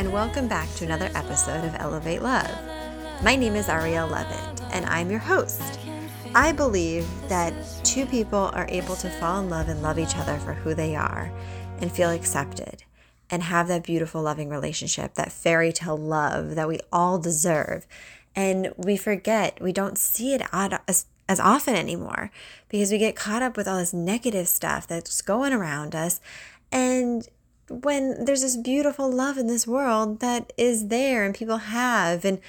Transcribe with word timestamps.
and 0.00 0.14
welcome 0.14 0.48
back 0.48 0.66
to 0.76 0.86
another 0.86 1.10
episode 1.14 1.62
of 1.62 1.76
Elevate 1.78 2.22
Love. 2.22 2.50
My 3.22 3.36
name 3.36 3.54
is 3.54 3.68
Ariel 3.68 4.08
Levitt, 4.08 4.62
and 4.72 4.86
I'm 4.86 5.10
your 5.10 5.18
host. 5.18 5.78
I 6.34 6.52
believe 6.52 7.06
that 7.28 7.52
two 7.84 8.06
people 8.06 8.50
are 8.54 8.64
able 8.70 8.96
to 8.96 9.10
fall 9.10 9.42
in 9.42 9.50
love 9.50 9.68
and 9.68 9.82
love 9.82 9.98
each 9.98 10.16
other 10.16 10.38
for 10.38 10.54
who 10.54 10.72
they 10.72 10.96
are 10.96 11.30
and 11.82 11.92
feel 11.92 12.08
accepted 12.08 12.82
and 13.28 13.42
have 13.42 13.68
that 13.68 13.82
beautiful, 13.82 14.22
loving 14.22 14.48
relationship, 14.48 15.16
that 15.16 15.32
fairy 15.32 15.70
tale 15.70 15.98
love 15.98 16.54
that 16.54 16.66
we 16.66 16.80
all 16.90 17.18
deserve. 17.18 17.86
And 18.34 18.72
we 18.78 18.96
forget, 18.96 19.60
we 19.60 19.70
don't 19.70 19.98
see 19.98 20.32
it 20.32 20.40
as, 20.54 21.04
as 21.28 21.38
often 21.38 21.74
anymore 21.74 22.30
because 22.70 22.90
we 22.90 22.96
get 22.96 23.16
caught 23.16 23.42
up 23.42 23.54
with 23.54 23.68
all 23.68 23.76
this 23.76 23.92
negative 23.92 24.48
stuff 24.48 24.86
that's 24.86 25.20
going 25.20 25.52
around 25.52 25.94
us. 25.94 26.22
And 26.72 27.28
when 27.70 28.24
there's 28.24 28.42
this 28.42 28.56
beautiful 28.56 29.10
love 29.10 29.38
in 29.38 29.46
this 29.46 29.66
world 29.66 30.20
that 30.20 30.52
is 30.56 30.88
there 30.88 31.24
and 31.24 31.34
people 31.34 31.58
have. 31.58 32.24
And 32.24 32.40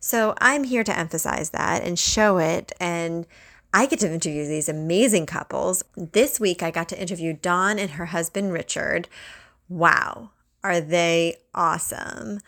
so 0.00 0.34
I'm 0.40 0.64
here 0.64 0.84
to 0.84 0.98
emphasize 0.98 1.50
that 1.50 1.82
and 1.82 1.98
show 1.98 2.38
it. 2.38 2.72
And 2.80 3.26
I 3.72 3.86
get 3.86 4.00
to 4.00 4.12
interview 4.12 4.46
these 4.46 4.68
amazing 4.68 5.26
couples. 5.26 5.82
This 5.96 6.38
week, 6.38 6.62
I 6.62 6.70
got 6.70 6.88
to 6.90 7.00
interview 7.00 7.32
Dawn 7.32 7.78
and 7.78 7.92
her 7.92 8.06
husband, 8.06 8.52
Richard. 8.52 9.08
Wow, 9.68 10.30
are 10.62 10.80
they 10.80 11.36
awesome! 11.54 12.40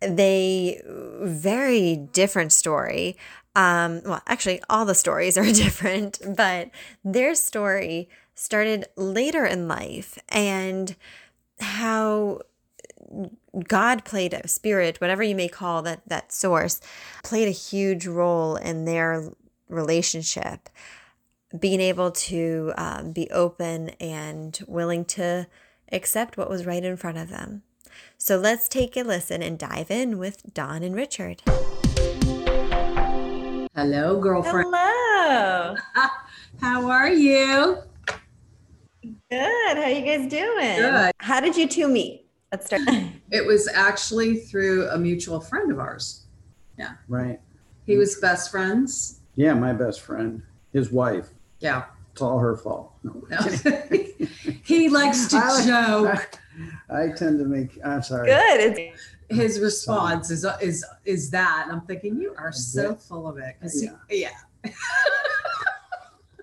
They 0.00 0.82
very 0.84 1.96
different 1.96 2.52
story. 2.52 3.16
Um, 3.56 4.02
well, 4.04 4.22
actually, 4.26 4.60
all 4.68 4.84
the 4.84 4.94
stories 4.94 5.38
are 5.38 5.44
different, 5.52 6.20
but 6.36 6.70
their 7.02 7.34
story 7.34 8.08
started 8.34 8.86
later 8.96 9.44
in 9.46 9.68
life 9.68 10.18
and 10.28 10.94
how 11.60 12.40
God 13.66 14.04
played 14.04 14.34
a 14.34 14.46
spirit, 14.48 15.00
whatever 15.00 15.22
you 15.22 15.34
may 15.34 15.48
call 15.48 15.82
that 15.82 16.02
that 16.06 16.32
source, 16.32 16.80
played 17.24 17.48
a 17.48 17.52
huge 17.52 18.06
role 18.06 18.56
in 18.56 18.84
their 18.84 19.30
relationship. 19.68 20.68
Being 21.58 21.80
able 21.80 22.10
to 22.10 22.72
um, 22.76 23.12
be 23.12 23.30
open 23.30 23.90
and 24.00 24.58
willing 24.66 25.06
to 25.06 25.46
accept 25.90 26.36
what 26.36 26.50
was 26.50 26.66
right 26.66 26.84
in 26.84 26.96
front 26.96 27.16
of 27.16 27.30
them. 27.30 27.62
So 28.18 28.36
let's 28.36 28.68
take 28.68 28.96
a 28.96 29.02
listen 29.02 29.42
and 29.42 29.58
dive 29.58 29.90
in 29.90 30.18
with 30.18 30.52
Dawn 30.52 30.82
and 30.82 30.94
Richard. 30.94 31.42
Hello, 33.74 34.20
girlfriend. 34.20 34.74
Hello. 34.74 35.74
How 36.60 36.90
are 36.90 37.10
you? 37.10 37.78
Good. 39.30 39.76
How 39.76 39.86
you 39.86 40.02
guys 40.04 40.28
doing? 40.30 40.76
Good. 40.76 41.12
How 41.18 41.40
did 41.40 41.56
you 41.56 41.68
two 41.68 41.88
meet? 41.88 42.26
Let's 42.52 42.66
start. 42.66 42.82
It 43.30 43.44
was 43.46 43.68
actually 43.68 44.36
through 44.36 44.88
a 44.88 44.96
mutual 44.98 45.38
friend 45.40 45.70
of 45.70 45.78
ours. 45.78 46.24
Yeah. 46.78 46.92
Right. 47.06 47.40
He 47.84 47.96
was 47.98 48.16
best 48.20 48.50
friends. 48.50 49.20
Yeah, 49.36 49.52
my 49.54 49.72
best 49.74 50.00
friend, 50.00 50.42
his 50.72 50.90
wife. 50.90 51.28
Yeah. 51.60 51.84
It's 52.12 52.22
all 52.22 52.38
her 52.38 52.56
fault. 52.56 52.94
No. 53.02 53.22
No. 53.28 53.36
he 54.64 54.88
likes 54.88 55.26
to 55.28 55.36
I- 55.36 55.66
joke. 55.66 56.38
I 56.90 57.08
tend 57.16 57.38
to 57.38 57.44
make. 57.44 57.78
I'm 57.84 58.02
sorry. 58.02 58.28
Good. 58.28 58.78
It's 58.78 59.00
His 59.30 59.60
response 59.60 60.30
is 60.30 60.44
is 60.62 60.84
is 61.04 61.30
that. 61.30 61.64
And 61.68 61.72
I'm 61.72 61.82
thinking 61.86 62.18
you 62.20 62.34
are 62.38 62.50
so 62.50 62.94
full 62.96 63.28
of 63.28 63.36
it. 63.38 63.56
'Cause 63.60 63.80
he- 64.08 64.20
yeah. 64.22 64.30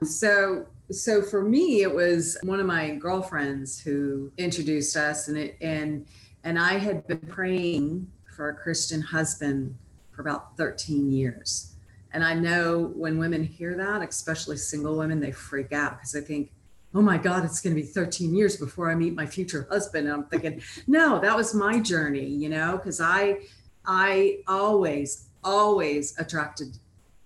so 0.03 0.67
so 0.91 1.21
for 1.21 1.43
me 1.43 1.81
it 1.81 1.93
was 1.93 2.37
one 2.43 2.59
of 2.59 2.65
my 2.65 2.95
girlfriends 2.95 3.79
who 3.79 4.31
introduced 4.37 4.95
us 4.95 5.27
and 5.27 5.37
it 5.37 5.57
and 5.61 6.05
and 6.45 6.59
I 6.59 6.77
had 6.77 7.07
been 7.07 7.17
praying 7.27 8.07
for 8.35 8.49
a 8.49 8.53
Christian 8.53 9.01
husband 9.01 9.75
for 10.11 10.21
about 10.21 10.55
13 10.57 11.11
years. 11.11 11.73
And 12.13 12.23
I 12.23 12.35
know 12.35 12.91
when 12.95 13.17
women 13.17 13.43
hear 13.43 13.75
that, 13.75 14.07
especially 14.07 14.57
single 14.57 14.95
women, 14.95 15.19
they 15.19 15.31
freak 15.31 15.73
out 15.73 15.97
because 15.97 16.11
they 16.11 16.21
think, 16.21 16.51
oh 16.93 17.01
my 17.01 17.17
God, 17.17 17.43
it's 17.43 17.59
going 17.59 17.75
to 17.75 17.81
be 17.81 17.87
13 17.87 18.33
years 18.35 18.57
before 18.57 18.91
I 18.91 18.95
meet 18.95 19.15
my 19.15 19.25
future 19.25 19.67
husband. 19.71 20.07
And 20.07 20.15
I'm 20.15 20.25
thinking, 20.25 20.61
no, 20.85 21.19
that 21.19 21.35
was 21.35 21.53
my 21.55 21.79
journey, 21.79 22.27
you 22.27 22.47
know, 22.47 22.77
because 22.77 23.01
I, 23.01 23.39
I 23.85 24.39
always, 24.47 25.27
always 25.43 26.17
attracted 26.19 26.77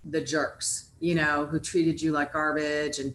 the 0.04 0.20
jerks, 0.22 0.90
you 0.98 1.14
know, 1.14 1.44
who 1.46 1.60
treated 1.60 2.00
you 2.00 2.10
like 2.10 2.32
garbage. 2.32 2.98
And, 2.98 3.14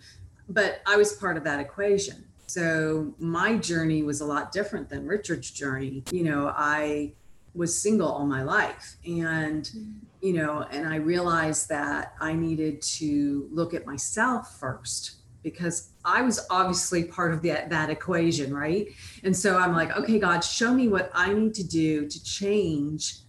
but 0.50 0.81
I 0.85 0.95
was 0.97 1.13
part 1.13 1.38
of 1.38 1.44
that 1.44 1.59
equation. 1.59 2.23
So 2.47 3.13
my 3.19 3.57
journey 3.57 4.03
was 4.03 4.22
a 4.22 4.25
lot 4.25 4.51
different 4.51 4.89
than 4.89 5.07
Richard's 5.07 5.50
journey. 5.50 6.03
You 6.11 6.23
know, 6.23 6.53
I 6.56 7.13
was 7.56 7.81
single 7.81 8.09
all 8.09 8.25
my 8.25 8.44
life 8.44 8.97
and 9.06 9.63
mm-hmm. 9.63 9.91
you 10.22 10.33
know 10.33 10.66
and 10.72 10.88
i 10.88 10.97
realized 10.97 11.69
that 11.69 12.13
i 12.19 12.33
needed 12.33 12.81
to 12.81 13.47
look 13.51 13.73
at 13.73 13.85
myself 13.85 14.59
first 14.59 15.16
because 15.41 15.91
i 16.03 16.22
was 16.22 16.45
obviously 16.50 17.06
part 17.06 17.33
of 17.33 17.41
that 17.41 17.69
that 17.69 17.89
equation 17.89 18.53
right 18.53 18.88
and 19.23 19.35
so 19.35 19.57
i'm 19.57 19.73
like 19.73 19.95
okay 19.95 20.19
god 20.19 20.41
show 20.41 20.73
me 20.73 20.88
what 20.88 21.09
i 21.13 21.33
need 21.33 21.53
to 21.53 21.63
do 21.63 22.07
to 22.07 22.22
change 22.23 23.19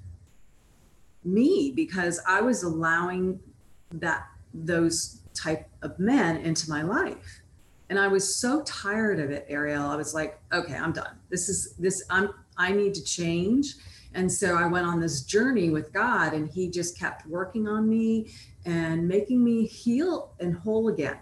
me 1.25 1.73
because 1.75 2.21
i 2.27 2.41
was 2.41 2.65
allowing 2.65 3.39
that 3.93 4.27
those 4.53 5.21
type 5.37 5.69
of 5.83 5.99
men 5.99 6.39
into 6.39 6.71
my 6.71 6.83
life 6.83 7.43
and 7.91 7.99
i 7.99 8.09
was 8.09 8.35
so 8.35 8.63
tired 8.63 9.21
of 9.21 9.31
it 9.31 9.47
ariel 9.49 9.87
i 9.87 9.97
was 9.97 10.15
like 10.15 10.41
okay 10.53 10.75
i'm 10.75 10.93
done 10.93 11.17
this 11.29 11.49
is 11.49 11.75
this 11.79 12.03
i'm 12.11 12.31
i 12.57 12.73
need 12.73 12.95
to 12.95 13.05
change 13.05 13.75
and 14.17 14.33
so 14.33 14.57
I 14.57 14.67
went 14.67 14.87
on 14.87 14.99
this 14.99 15.21
journey 15.21 15.69
with 15.69 15.93
God, 15.93 16.33
and 16.33 16.49
He 16.49 16.71
just 16.71 16.99
kept 16.99 17.27
working 17.27 17.69
on 17.69 17.87
me 17.87 18.31
and 18.65 19.07
making 19.07 19.45
me 19.45 19.67
heal 19.67 20.33
and 20.41 20.57
whole 20.57 20.89
again. 20.89 21.19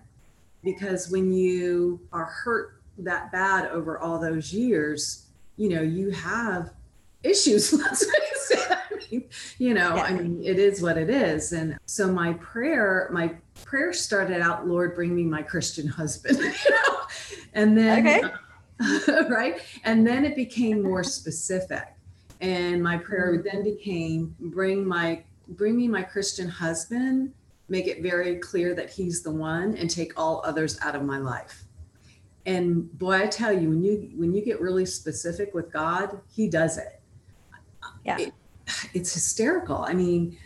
Because 0.63 1.11
when 1.11 1.33
you 1.33 2.01
are 2.13 2.25
hurt 2.25 2.81
that 2.99 3.33
bad 3.33 3.67
over 3.67 3.99
all 3.99 4.21
those 4.21 4.53
years, 4.53 5.27
you 5.57 5.69
know, 5.69 5.83
you 5.83 6.11
have 6.11 6.71
issues. 7.25 7.73
face 9.21 9.57
it. 9.61 9.65
I 9.65 9.65
mean, 9.65 9.69
you 9.69 9.75
know, 9.75 9.91
I 9.97 10.13
mean, 10.13 10.43
it 10.45 10.59
is 10.59 10.83
what 10.83 10.99
it 10.99 11.11
is. 11.11 11.53
And 11.53 11.79
so 11.87 12.13
my 12.13 12.35
prayer, 12.35 13.09
my 13.13 13.35
prayer 13.65 13.93
started 13.93 14.41
out, 14.41 14.67
Lord, 14.67 14.95
bring 14.95 15.15
me 15.15 15.25
my 15.25 15.43
Christian 15.43 15.87
husband. 15.89 16.39
you 16.41 16.71
know? 16.71 16.99
And 17.55 17.77
then, 17.77 18.07
Okay. 18.07 18.29
right? 19.29 19.61
And 19.85 20.07
then 20.07 20.25
it 20.25 20.35
became 20.35 20.83
more 20.83 21.05
specific 21.05 21.95
and 22.45 22.83
my 22.83 22.97
prayer 22.99 23.35
mm-hmm. 23.35 23.49
then 23.51 23.65
became 23.65 24.35
bring 24.39 24.87
my 24.87 25.23
bring 25.49 25.77
me 25.77 25.89
my 25.89 26.03
christian 26.03 26.49
husband 26.49 27.33
make 27.69 27.87
it 27.87 28.03
very 28.03 28.37
clear 28.37 28.75
that 28.75 28.91
he's 28.91 29.23
the 29.23 29.31
one 29.31 29.77
and 29.77 29.91
take 29.91 30.13
all 30.19 30.43
others 30.45 30.79
out 30.83 30.95
of 30.95 31.03
my 31.03 31.19
life 31.19 31.65
and 32.47 32.97
boy 32.99 33.23
i 33.23 33.27
tell 33.27 33.53
you 33.53 33.69
when 33.69 33.83
you 33.83 34.11
when 34.17 34.35
you 34.35 34.45
get 34.45 34.61
really 34.61 34.85
specific 34.85 35.55
with 35.55 35.73
god 35.73 36.21
he 36.35 36.49
does 36.49 36.79
it 36.79 37.01
Yeah. 38.05 38.19
It- 38.19 38.35
it's 38.95 39.13
hysterical. 39.15 39.79
I 39.79 39.95
mean 39.95 40.39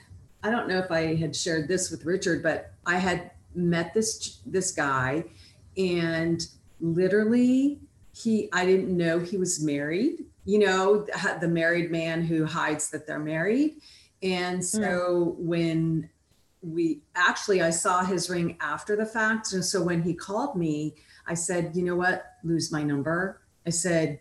i 0.45 0.51
don't 0.51 0.69
know 0.69 0.79
if 0.79 0.93
i 0.93 1.17
had 1.17 1.35
shared 1.35 1.67
this 1.67 1.91
with 1.91 2.05
richard 2.05 2.45
but 2.45 2.71
i 2.87 2.97
had 2.97 3.33
met 3.57 3.93
this 3.93 4.39
this 4.47 4.71
guy 4.71 5.25
and 5.77 6.47
literally 6.81 7.81
he 8.15 8.49
i 8.53 8.65
didn't 8.65 8.97
know 8.97 9.19
he 9.19 9.37
was 9.37 9.61
married 9.61 10.25
you 10.49 10.59
know 10.59 11.07
the 11.43 11.47
married 11.47 11.91
man 11.91 12.23
who 12.23 12.47
hides 12.47 12.89
that 12.89 13.07
they're 13.07 13.19
married. 13.19 13.83
And 14.23 14.65
so 14.65 15.37
hmm. 15.37 15.47
when 15.47 16.11
we 16.63 17.03
actually 17.15 17.61
i 17.61 17.69
saw 17.69 18.03
his 18.03 18.31
ring 18.31 18.57
after 18.61 18.97
the 18.97 19.05
fact. 19.05 19.53
And 19.53 19.63
so 19.63 19.83
when 19.83 20.03
he 20.03 20.15
called 20.15 20.57
me 20.57 20.95
i 21.27 21.35
said 21.35 21.73
you 21.77 21.85
know 21.85 21.97
what? 21.97 22.25
Lose 22.45 22.73
my 22.73 22.83
number. 22.83 23.43
I 23.67 23.71
said 23.71 24.21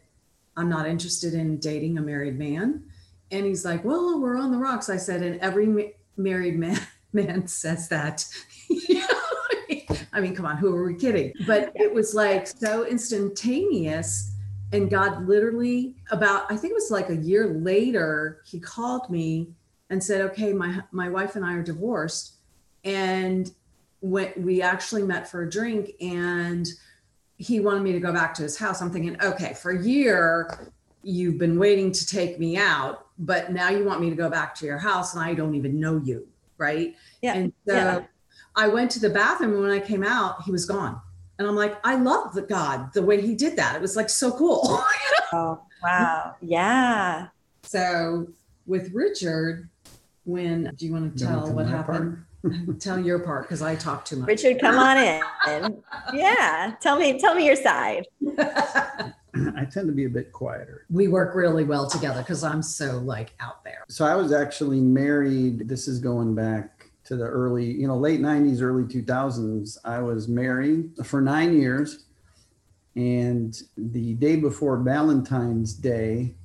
i'm 0.57 0.67
not 0.67 0.85
interested 0.85 1.33
in 1.33 1.59
dating 1.59 1.97
a 1.97 2.01
married 2.01 2.37
man 2.37 2.83
and 3.31 3.45
he's 3.45 3.65
like 3.65 3.83
well 3.83 4.19
we're 4.19 4.38
on 4.38 4.51
the 4.51 4.57
rocks 4.57 4.89
i 4.89 4.97
said 4.97 5.21
and 5.21 5.39
every 5.41 5.65
ma- 5.65 5.81
married 6.18 6.57
man 6.57 6.79
man 7.13 7.47
says 7.47 7.89
that. 7.89 8.25
You 8.69 8.95
know? 9.00 9.95
i 10.12 10.19
mean? 10.19 10.35
Come 10.35 10.45
on 10.45 10.57
who 10.57 10.75
are 10.75 10.85
we 10.85 10.95
kidding? 10.95 11.31
But 11.45 11.71
it 11.75 11.94
was 11.94 12.13
like 12.13 12.45
so 12.45 12.85
instantaneous. 12.85 14.33
And 14.74 14.89
God 14.89 15.25
literally 15.25 15.95
about 16.12 16.51
I 16.51 16.57
think 16.57 16.71
it 16.71 16.75
was 16.75 16.91
like 16.91 17.09
a 17.09 17.15
year 17.15 17.47
later 17.47 18.41
he 18.45 18.59
called 18.59 19.09
me 19.09 19.51
and 19.89 20.03
said 20.03 20.19
okay 20.31 20.51
my 20.51 20.81
my 20.91 21.07
wife 21.07 21.38
and 21.38 21.45
I 21.45 21.53
are 21.53 21.63
divorced 21.63 22.35
and 22.83 23.50
when 24.01 24.33
we 24.35 24.62
actually 24.62 25.03
met 25.03 25.29
for 25.29 25.44
a 25.44 25.50
drink 25.50 25.91
and 26.01 26.68
he 27.38 27.62
wanted 27.62 27.83
me 27.83 27.94
to 27.94 28.01
go 28.01 28.12
back 28.12 28.33
to 28.33 28.44
his 28.44 28.57
house. 28.57 28.81
I'm 28.81 28.91
thinking 28.91 29.15
okay 29.21 29.53
for 29.53 29.71
a 29.71 29.81
year 29.81 30.69
you've 31.03 31.38
been 31.38 31.57
waiting 31.57 31.94
to 31.94 32.06
take 32.06 32.38
me 32.38 32.57
out 32.57 33.06
but 33.19 33.51
now 33.51 33.69
you 33.69 33.83
want 33.83 34.01
me 34.01 34.09
to 34.09 34.15
go 34.15 34.29
back 34.29 34.53
to 34.55 34.65
your 34.65 34.77
house 34.77 35.13
and 35.13 35.23
I 35.23 35.33
don't 35.33 35.55
even 35.55 35.79
know 35.79 35.97
you 35.97 36.27
right 36.57 36.95
Yeah, 37.21 37.35
and 37.35 37.53
so 37.67 37.75
yeah. 37.75 38.01
I 38.55 38.67
went 38.67 38.91
to 38.91 38.99
the 38.99 39.09
bathroom 39.09 39.53
and 39.53 39.61
when 39.61 39.71
I 39.71 39.79
came 39.79 40.03
out 40.03 40.43
he 40.43 40.51
was 40.51 40.65
gone 40.65 40.99
and 41.39 41.47
I'm 41.47 41.55
like, 41.55 41.77
I 41.83 41.95
love 41.95 42.33
the 42.33 42.41
God, 42.41 42.93
the 42.93 43.03
way 43.03 43.21
he 43.21 43.35
did 43.35 43.55
that. 43.57 43.75
It 43.75 43.81
was 43.81 43.95
like 43.95 44.09
so 44.09 44.31
cool. 44.31 44.83
Oh, 45.33 45.59
wow. 45.83 46.35
Yeah. 46.39 47.27
So 47.63 48.27
with 48.65 48.93
Richard, 48.93 49.67
when 50.23 50.73
do 50.77 50.85
you 50.85 50.93
want 50.93 51.17
to 51.17 51.25
tell 51.25 51.47
to 51.47 51.51
what 51.51 51.67
happened? 51.67 52.23
tell 52.79 52.97
your 52.97 53.19
part 53.19 53.43
because 53.43 53.61
I 53.61 53.75
talk 53.75 54.05
too 54.05 54.15
much. 54.15 54.29
Richard, 54.29 54.61
come 54.61 54.79
on 54.79 54.97
in. 54.97 55.83
Yeah. 56.13 56.75
Tell 56.79 56.97
me, 56.97 57.19
tell 57.19 57.35
me 57.35 57.45
your 57.45 57.57
side. 57.57 58.07
I 59.57 59.66
tend 59.66 59.88
to 59.88 59.94
be 59.94 60.06
a 60.06 60.10
bit 60.10 60.31
quieter. 60.31 60.86
we 60.89 61.07
work 61.07 61.36
really 61.36 61.63
well 61.63 61.89
together 61.89 62.22
because 62.22 62.44
I'm 62.44 62.62
so 62.62 63.00
like 63.00 63.34
out 63.39 63.63
there. 63.63 63.84
So 63.89 64.06
I 64.06 64.16
was 64.16 64.31
actually 64.31 64.81
married. 64.81 65.68
This 65.68 65.88
is 65.88 66.00
going 66.00 66.36
back 66.36 66.92
to 67.06 67.16
the 67.16 67.25
early, 67.25 67.66
you 67.66 67.88
know, 67.88 67.98
late 67.98 68.19
90s, 68.19 68.62
early 68.62 68.84
2000s. 68.84 69.78
I 69.86 70.00
was 70.00 70.28
married 70.28 70.92
for 71.06 71.22
nine 71.22 71.57
years. 71.57 72.06
And 72.95 73.56
the 73.78 74.16
day 74.16 74.36
before 74.36 74.78
Valentine's 74.78 75.74
Day, 75.74 76.36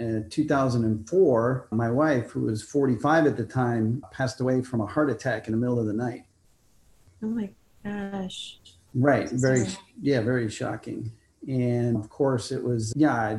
uh, 0.00 0.04
in 0.04 0.30
2004, 0.30 1.68
my 1.70 1.90
wife, 1.90 2.30
who 2.30 2.40
was 2.40 2.62
45 2.62 3.26
at 3.26 3.36
the 3.36 3.44
time, 3.44 4.02
passed 4.10 4.40
away 4.40 4.62
from 4.62 4.80
a 4.80 4.86
heart 4.86 5.10
attack 5.10 5.46
in 5.46 5.52
the 5.52 5.58
middle 5.58 5.78
of 5.78 5.86
the 5.86 5.92
night. 5.92 6.24
Oh 7.22 7.26
my 7.26 7.50
gosh. 7.84 8.58
Right. 8.94 9.28
Very, 9.30 9.66
yeah, 10.00 10.22
very 10.22 10.48
shocking. 10.48 11.12
And 11.48 11.96
of 11.96 12.08
course, 12.10 12.52
it 12.52 12.62
was, 12.62 12.92
yeah, 12.96 13.14
I, 13.14 13.38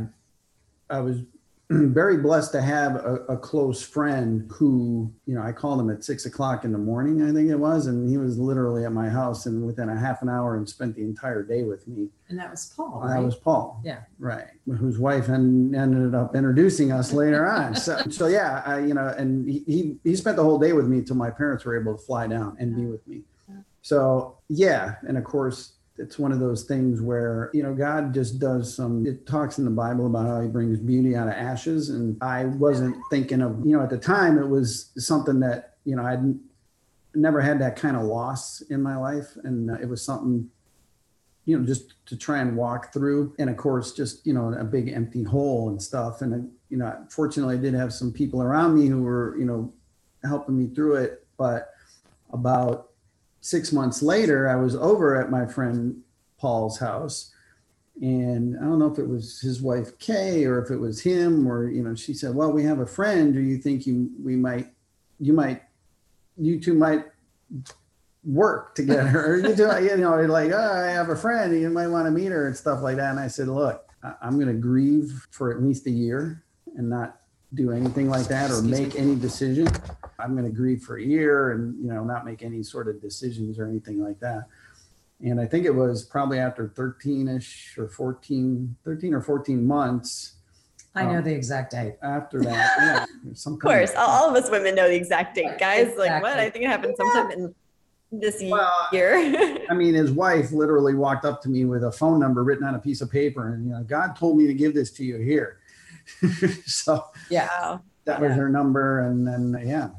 I 0.90 1.00
was 1.02 1.22
very 1.70 2.18
blessed 2.18 2.52
to 2.52 2.62
have 2.62 2.96
a, 2.96 3.16
a 3.30 3.38
close 3.38 3.82
friend 3.82 4.50
who, 4.52 5.10
you 5.26 5.34
know, 5.34 5.42
I 5.42 5.54
called 5.54 5.80
him 5.80 5.90
at 5.90 6.04
six 6.04 6.26
o'clock 6.26 6.66
in 6.66 6.74
the 6.74 6.78
morning, 6.78 7.22
I 7.24 7.32
think 7.32 7.50
it 7.50 7.56
was, 7.56 7.88
and 7.88 8.10
he 8.10 8.18
was 8.18 8.38
literally 8.38 8.84
at 8.84 8.92
my 8.92 9.08
house 9.08 9.46
and 9.46 9.66
within 9.66 9.88
a 9.88 9.98
half 9.98 10.22
an 10.22 10.28
hour 10.28 10.58
and 10.58 10.68
spent 10.68 10.96
the 10.96 11.04
entire 11.04 11.44
day 11.44 11.64
with 11.64 11.88
me. 11.88 12.10
And 12.28 12.38
that 12.40 12.52
was 12.52 12.74
Paul. 12.76 13.02
That 13.02 13.14
right? 13.14 13.24
was 13.24 13.36
Paul. 13.36 13.82
Yeah. 13.86 14.02
Right. 14.20 14.48
Whose 14.66 15.00
wife 15.00 15.30
en- 15.30 15.74
ended 15.74 16.14
up 16.14 16.36
introducing 16.36 16.92
us 16.92 17.14
later 17.14 17.48
on. 17.48 17.76
So, 17.82 17.98
so 18.10 18.28
yeah, 18.28 18.62
I, 18.66 18.80
you 18.80 18.94
know, 18.94 19.08
and 19.18 19.50
he, 19.50 19.64
he, 19.66 19.96
he 20.04 20.16
spent 20.16 20.36
the 20.36 20.44
whole 20.44 20.60
day 20.60 20.74
with 20.74 20.88
me 20.88 21.00
until 21.00 21.16
my 21.16 21.30
parents 21.30 21.64
were 21.64 21.80
able 21.80 21.98
to 21.98 22.04
fly 22.04 22.28
down 22.28 22.58
and 22.60 22.76
be 22.76 22.86
with 22.86 23.08
me. 23.08 23.22
So 23.82 24.38
yeah. 24.50 24.96
And 25.08 25.18
of 25.18 25.24
course, 25.24 25.74
it's 25.98 26.18
one 26.18 26.32
of 26.32 26.40
those 26.40 26.64
things 26.64 27.02
where, 27.02 27.52
you 27.54 27.64
know, 27.64 27.74
God 27.74 28.14
just 28.14 28.40
does 28.40 28.76
some, 28.76 29.06
it 29.06 29.28
talks 29.28 29.58
in 29.58 29.66
the 29.66 29.72
Bible 29.72 30.08
about 30.08 30.28
how 30.28 30.42
he 30.42 30.48
brings 30.48 30.80
beauty 30.80 31.16
out 31.16 31.28
of 31.28 31.34
ashes. 31.34 31.90
And 31.90 32.18
I 32.22 32.46
wasn't 32.46 32.98
thinking 33.10 33.42
of, 33.42 33.66
you 33.66 33.78
know, 33.78 33.84
at 33.84 33.90
the 33.90 33.98
time 33.98 34.38
it 34.38 34.48
was 34.48 34.92
something 34.98 35.40
that, 35.42 35.76
you 35.86 35.96
know, 35.96 36.04
I'd 36.04 36.24
never 37.14 37.42
had 37.42 37.60
that 37.60 37.76
kind 37.76 37.98
of 37.98 38.04
loss 38.04 38.62
in 38.62 38.82
my 38.82 38.96
life. 38.96 39.36
And 39.44 39.70
it 39.82 39.88
was 39.88 40.02
something 40.02 40.50
you 41.46 41.58
know, 41.58 41.66
just 41.66 41.94
to 42.06 42.16
try 42.16 42.40
and 42.40 42.56
walk 42.56 42.94
through. 42.94 43.34
And 43.40 43.50
of 43.50 43.58
course, 43.58 43.94
just, 43.94 44.26
you 44.26 44.34
know, 44.34 44.54
a 44.54 44.64
big 44.64 44.90
empty 44.90 45.24
hole 45.24 45.70
and 45.70 45.82
stuff. 45.82 46.22
And, 46.22 46.52
you 46.70 46.78
know, 46.78 47.06
fortunately, 47.10 47.56
I 47.56 47.60
did 47.60 47.74
have 47.74 47.92
some 47.94 48.12
people 48.12 48.42
around 48.42 48.76
me 48.76 48.88
who 48.88 49.02
were, 49.02 49.36
you 49.38 49.46
know, 49.46 49.74
helping 50.24 50.58
me 50.58 50.74
through 50.74 50.96
it. 50.96 51.26
But 51.38 51.74
about 52.32 52.91
six 53.42 53.72
months 53.72 54.02
later, 54.02 54.50
I 54.50 54.56
was 54.56 54.76
over 54.76 55.20
at 55.20 55.30
my 55.30 55.46
friend 55.46 56.02
Paul's 56.40 56.80
house. 56.80 57.34
And 58.02 58.58
I 58.58 58.64
don't 58.64 58.80
know 58.80 58.92
if 58.92 58.98
it 58.98 59.08
was 59.08 59.40
his 59.42 59.62
wife 59.62 60.00
Kay 60.00 60.46
or 60.46 60.64
if 60.64 60.72
it 60.72 60.78
was 60.78 61.02
him 61.02 61.48
or, 61.48 61.70
you 61.70 61.84
know, 61.84 61.94
she 61.94 62.14
said, 62.14 62.34
Well, 62.34 62.52
we 62.52 62.64
have 62.64 62.80
a 62.80 62.86
friend. 62.86 63.34
Do 63.34 63.42
you 63.42 63.58
think 63.58 63.86
you 63.86 64.10
we 64.24 64.36
might 64.36 64.72
you 65.20 65.34
might 65.34 65.62
you 66.38 66.60
two 66.60 66.74
might 66.74 67.06
work 68.24 68.76
together. 68.76 69.26
Or 69.26 69.38
you, 69.48 69.56
do, 69.56 69.64
you 69.84 69.98
know, 69.98 70.16
like, 70.22 70.52
oh, 70.52 70.84
I 70.86 70.88
have 70.92 71.10
a 71.10 71.16
friend, 71.16 71.60
you 71.60 71.70
might 71.70 71.88
want 71.88 72.06
to 72.06 72.12
meet 72.12 72.32
her 72.32 72.48
and 72.48 72.56
stuff 72.56 72.82
like 72.82 72.98
that. 72.98 73.12
And 73.12 73.20
I 73.20 73.28
said, 73.28 73.48
look, 73.48 73.88
I'm 74.22 74.36
going 74.36 74.48
to 74.48 74.54
grieve 74.54 75.28
for 75.32 75.52
at 75.52 75.62
least 75.62 75.86
a 75.88 75.92
year 75.92 76.44
and 76.76 76.90
not 76.90 77.18
do 77.54 77.72
anything 77.72 78.10
like 78.10 78.28
that 78.28 78.50
or 78.50 78.60
Excuse 78.60 78.80
make 78.80 78.96
any 78.96 79.16
decision. 79.16 79.68
I'm 80.24 80.34
going 80.36 80.46
to 80.46 80.56
grieve 80.56 80.82
for 80.84 80.98
a 80.98 81.04
year 81.04 81.52
and, 81.52 81.78
you 81.84 81.92
know, 81.92 82.04
not 82.04 82.26
make 82.26 82.44
any 82.44 82.64
sort 82.64 82.88
of 82.88 83.02
decisions 83.02 83.60
or 83.60 83.66
anything 83.68 84.04
like 84.04 84.20
that. 84.20 84.48
And 85.24 85.40
I 85.40 85.46
think 85.46 85.66
it 85.66 85.74
was 85.76 86.04
probably 86.04 86.40
after 86.40 86.68
13 86.70 87.28
ish 87.28 87.76
or 87.78 87.88
14, 87.88 88.76
13 88.84 89.14
or 89.14 89.22
14 89.22 89.66
months 89.66 90.34
I 90.94 91.06
know 91.06 91.20
Um, 91.20 91.24
the 91.24 91.34
exact 91.34 91.72
date. 91.72 91.96
after 92.04 92.42
that. 92.42 93.08
Yeah, 93.24 93.34
some 93.34 93.54
Of 93.54 93.60
course. 93.62 93.92
All, 93.96 94.10
all 94.10 94.30
of 94.30 94.36
us 94.44 94.52
women 94.52 94.76
know 94.76 94.90
the 94.90 94.96
exact 94.96 95.36
date, 95.36 95.58
guys. 95.58 95.96
Like 95.98 96.22
what? 96.22 96.38
I 96.38 96.50
think 96.50 96.66
it 96.66 96.68
happened 96.68 96.96
sometime 96.98 97.32
in 97.32 97.56
this 98.12 98.42
Well, 98.44 98.88
year. 98.92 99.16
I 99.70 99.74
mean, 99.74 99.94
his 99.94 100.12
wife 100.12 100.52
literally 100.52 100.94
walked 100.96 101.24
up 101.24 101.42
to 101.44 101.50
me 101.50 101.64
with 101.64 101.86
a 101.86 101.92
phone 101.94 102.20
number 102.20 102.44
written 102.44 102.66
on 102.66 102.76
a 102.76 102.80
piece 102.80 103.00
of 103.00 103.10
paper, 103.10 103.54
and 103.54 103.66
you 103.68 103.72
know, 103.72 103.84
God 103.84 104.18
told 104.18 104.38
me 104.38 104.48
to 104.48 104.54
give 104.54 104.74
this 104.74 104.92
to 104.94 105.06
you 105.06 105.18
here. 105.18 105.60
so 106.66 107.06
Yeah. 107.30 107.48
wow. 107.62 107.82
that 108.04 108.20
was 108.20 108.34
her 108.34 108.50
number, 108.50 109.00
and 109.08 109.26
then 109.26 109.62
yeah, 109.66 109.92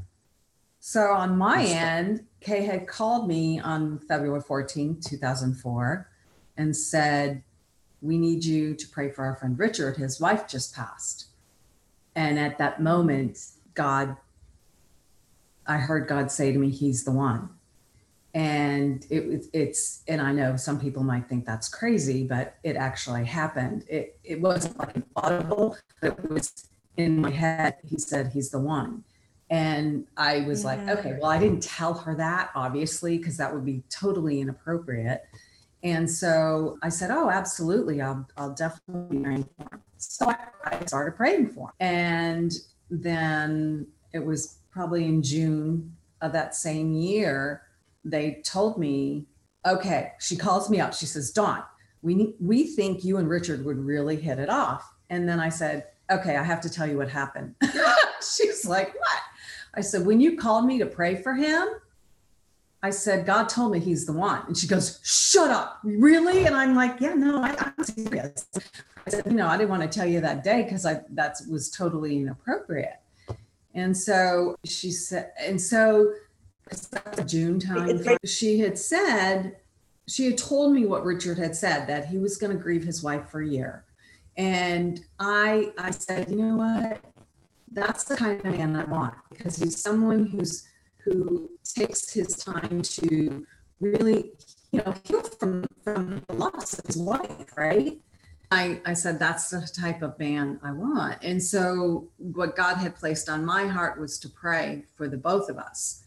So 0.84 1.12
on 1.12 1.38
my 1.38 1.62
end, 1.62 2.24
Kay 2.40 2.64
had 2.64 2.88
called 2.88 3.28
me 3.28 3.60
on 3.60 4.00
February 4.00 4.40
14th, 4.40 5.08
2004, 5.08 6.10
and 6.56 6.76
said, 6.76 7.44
We 8.00 8.18
need 8.18 8.44
you 8.44 8.74
to 8.74 8.88
pray 8.88 9.12
for 9.12 9.24
our 9.24 9.36
friend 9.36 9.56
Richard. 9.56 9.96
His 9.96 10.20
wife 10.20 10.48
just 10.48 10.74
passed. 10.74 11.26
And 12.16 12.36
at 12.36 12.58
that 12.58 12.82
moment, 12.82 13.38
God, 13.74 14.16
I 15.68 15.76
heard 15.76 16.08
God 16.08 16.32
say 16.32 16.50
to 16.50 16.58
me, 16.58 16.70
He's 16.70 17.04
the 17.04 17.12
one. 17.12 17.50
And 18.34 19.06
it 19.08 19.46
it's 19.52 20.02
and 20.08 20.20
I 20.20 20.32
know 20.32 20.56
some 20.56 20.80
people 20.80 21.04
might 21.04 21.28
think 21.28 21.46
that's 21.46 21.68
crazy, 21.68 22.24
but 22.26 22.56
it 22.64 22.74
actually 22.74 23.24
happened. 23.24 23.84
It 23.86 24.18
it 24.24 24.40
wasn't 24.40 24.76
like 24.78 24.96
an 24.96 25.04
audible, 25.14 25.76
but 26.00 26.18
it 26.18 26.28
was 26.28 26.66
in 26.96 27.20
my 27.20 27.30
head. 27.30 27.76
He 27.84 27.98
said 27.98 28.32
he's 28.32 28.50
the 28.50 28.58
one. 28.58 29.04
And 29.52 30.06
I 30.16 30.40
was 30.40 30.64
like, 30.64 30.80
okay, 30.88 31.18
well, 31.20 31.30
I 31.30 31.38
didn't 31.38 31.62
tell 31.62 31.92
her 31.92 32.14
that, 32.14 32.52
obviously, 32.54 33.18
because 33.18 33.36
that 33.36 33.52
would 33.52 33.66
be 33.66 33.82
totally 33.90 34.40
inappropriate. 34.40 35.24
And 35.82 36.10
so 36.10 36.78
I 36.82 36.88
said, 36.88 37.10
oh, 37.10 37.28
absolutely. 37.28 38.00
I'll, 38.00 38.26
I'll 38.38 38.54
definitely 38.54 39.18
be 39.18 39.22
praying 39.22 39.48
for 39.58 39.74
him. 39.74 39.82
So 39.98 40.30
I, 40.30 40.36
I 40.64 40.84
started 40.86 41.16
praying 41.16 41.50
for 41.50 41.68
him. 41.68 41.74
And 41.80 42.52
then 42.88 43.86
it 44.14 44.24
was 44.24 44.56
probably 44.70 45.04
in 45.04 45.22
June 45.22 45.94
of 46.22 46.32
that 46.32 46.54
same 46.54 46.94
year, 46.94 47.60
they 48.06 48.40
told 48.46 48.78
me, 48.78 49.26
okay, 49.66 50.12
she 50.18 50.34
calls 50.34 50.70
me 50.70 50.80
up. 50.80 50.94
She 50.94 51.04
says, 51.04 51.30
Dawn, 51.30 51.62
we, 52.00 52.14
need, 52.14 52.34
we 52.40 52.68
think 52.68 53.04
you 53.04 53.18
and 53.18 53.28
Richard 53.28 53.66
would 53.66 53.76
really 53.76 54.16
hit 54.16 54.38
it 54.38 54.48
off. 54.48 54.94
And 55.10 55.28
then 55.28 55.40
I 55.40 55.50
said, 55.50 55.88
okay, 56.10 56.36
I 56.36 56.42
have 56.42 56.62
to 56.62 56.70
tell 56.70 56.88
you 56.88 56.96
what 56.96 57.10
happened. 57.10 57.54
She's 58.22 58.64
like, 58.64 58.94
what? 58.94 59.20
I 59.74 59.80
said, 59.80 60.04
when 60.04 60.20
you 60.20 60.36
called 60.36 60.66
me 60.66 60.78
to 60.78 60.86
pray 60.86 61.16
for 61.16 61.34
him, 61.34 61.68
I 62.82 62.90
said, 62.90 63.26
God 63.26 63.48
told 63.48 63.72
me 63.72 63.78
he's 63.78 64.06
the 64.06 64.12
one. 64.12 64.42
And 64.46 64.56
she 64.56 64.66
goes, 64.66 65.00
shut 65.04 65.50
up. 65.50 65.78
Really? 65.84 66.46
And 66.46 66.54
I'm 66.54 66.74
like, 66.74 67.00
yeah, 67.00 67.14
no, 67.14 67.42
I, 67.42 67.54
I'm 67.58 67.84
serious. 67.84 68.46
I 69.06 69.10
said, 69.10 69.26
you 69.26 69.32
know, 69.32 69.46
I 69.46 69.56
didn't 69.56 69.70
want 69.70 69.82
to 69.82 69.88
tell 69.88 70.06
you 70.06 70.20
that 70.20 70.42
day 70.42 70.62
because 70.62 70.84
I 70.84 71.00
that 71.10 71.36
was 71.48 71.70
totally 71.70 72.18
inappropriate. 72.18 72.98
And 73.74 73.96
so 73.96 74.56
she 74.64 74.90
said, 74.90 75.32
and 75.40 75.60
so 75.60 76.12
June 77.26 77.58
time. 77.58 78.00
She 78.24 78.60
had 78.60 78.78
said, 78.78 79.56
she 80.08 80.26
had 80.26 80.38
told 80.38 80.72
me 80.72 80.84
what 80.84 81.04
Richard 81.04 81.38
had 81.38 81.54
said 81.56 81.86
that 81.86 82.06
he 82.06 82.18
was 82.18 82.36
going 82.36 82.56
to 82.56 82.62
grieve 82.62 82.84
his 82.84 83.02
wife 83.02 83.28
for 83.28 83.40
a 83.40 83.48
year. 83.48 83.84
And 84.36 85.00
I 85.18 85.72
I 85.78 85.90
said, 85.90 86.30
you 86.30 86.36
know 86.36 86.56
what? 86.56 87.00
That's 87.72 88.04
the 88.04 88.16
kind 88.16 88.38
of 88.38 88.44
man 88.44 88.76
I 88.76 88.84
want 88.84 89.14
because 89.30 89.56
he's 89.56 89.80
someone 89.80 90.26
who's 90.26 90.66
who 91.04 91.50
takes 91.64 92.12
his 92.12 92.36
time 92.36 92.82
to 92.82 93.46
really, 93.80 94.32
you 94.70 94.82
know, 94.84 94.94
heal 95.04 95.22
from 95.22 95.64
from 95.82 96.22
the 96.28 96.34
loss 96.34 96.78
of 96.78 96.86
his 96.86 96.96
wife, 96.96 97.56
right? 97.56 97.98
I, 98.52 98.82
I 98.84 98.92
said 98.92 99.18
that's 99.18 99.48
the 99.48 99.66
type 99.66 100.02
of 100.02 100.18
man 100.18 100.60
I 100.62 100.72
want. 100.72 101.18
And 101.22 101.42
so 101.42 102.08
what 102.18 102.54
God 102.54 102.76
had 102.76 102.94
placed 102.94 103.30
on 103.30 103.46
my 103.46 103.66
heart 103.66 103.98
was 103.98 104.18
to 104.18 104.28
pray 104.28 104.84
for 104.94 105.08
the 105.08 105.16
both 105.16 105.48
of 105.48 105.56
us. 105.56 106.02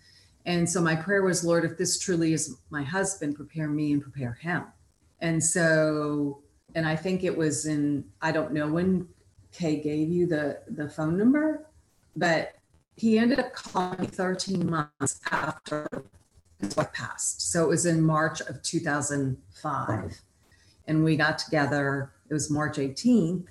And 0.46 0.70
so 0.70 0.80
my 0.80 0.96
prayer 0.96 1.24
was, 1.24 1.44
Lord, 1.44 1.66
if 1.66 1.76
this 1.76 1.98
truly 1.98 2.34
is 2.34 2.56
my 2.70 2.84
husband, 2.84 3.36
prepare 3.36 3.68
me 3.68 3.94
and 3.94 4.02
prepare 4.02 4.34
him. 4.34 4.66
And 5.22 5.44
so, 5.44 6.44
and 6.76 6.88
I 6.88 6.96
think 6.96 7.24
it 7.24 7.36
was 7.36 7.66
in, 7.66 8.06
I 8.22 8.32
don't 8.32 8.54
know 8.54 8.68
when 8.68 9.08
Kay 9.56 9.80
gave 9.80 10.10
you 10.10 10.28
the 10.28 10.60
the 10.68 10.90
phone 10.90 11.18
number, 11.18 11.66
but 12.16 12.56
he 12.98 13.18
ended 13.18 13.40
up 13.40 13.54
calling 13.54 14.00
me 14.02 14.08
13 14.08 14.70
months 14.70 15.20
after 15.32 15.88
his 16.60 16.76
wife 16.76 16.92
passed. 16.94 17.52
So 17.52 17.64
it 17.64 17.70
was 17.70 17.86
in 17.86 18.02
March 18.02 18.42
of 18.42 18.62
2005. 18.62 20.22
And 20.88 21.04
we 21.04 21.18
got 21.18 21.38
together, 21.38 22.12
it 22.30 22.34
was 22.34 22.50
March 22.50 22.78
18th 22.78 23.46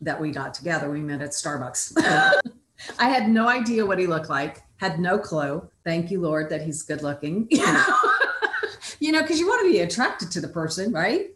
that 0.00 0.20
we 0.20 0.30
got 0.30 0.54
together. 0.54 0.90
We 0.90 1.00
met 1.00 1.22
at 1.22 1.30
Starbucks. 1.30 1.94
I 2.98 3.08
had 3.08 3.28
no 3.28 3.48
idea 3.48 3.84
what 3.84 3.98
he 3.98 4.06
looked 4.06 4.28
like, 4.28 4.62
had 4.76 5.00
no 5.00 5.18
clue. 5.18 5.68
Thank 5.84 6.10
you, 6.12 6.20
Lord, 6.20 6.48
that 6.50 6.62
he's 6.62 6.82
good 6.82 7.02
looking. 7.02 7.48
you 9.00 9.10
know, 9.10 9.22
because 9.22 9.40
you 9.40 9.48
want 9.48 9.62
to 9.66 9.72
be 9.72 9.80
attracted 9.80 10.30
to 10.32 10.40
the 10.40 10.48
person, 10.48 10.92
right? 10.92 11.30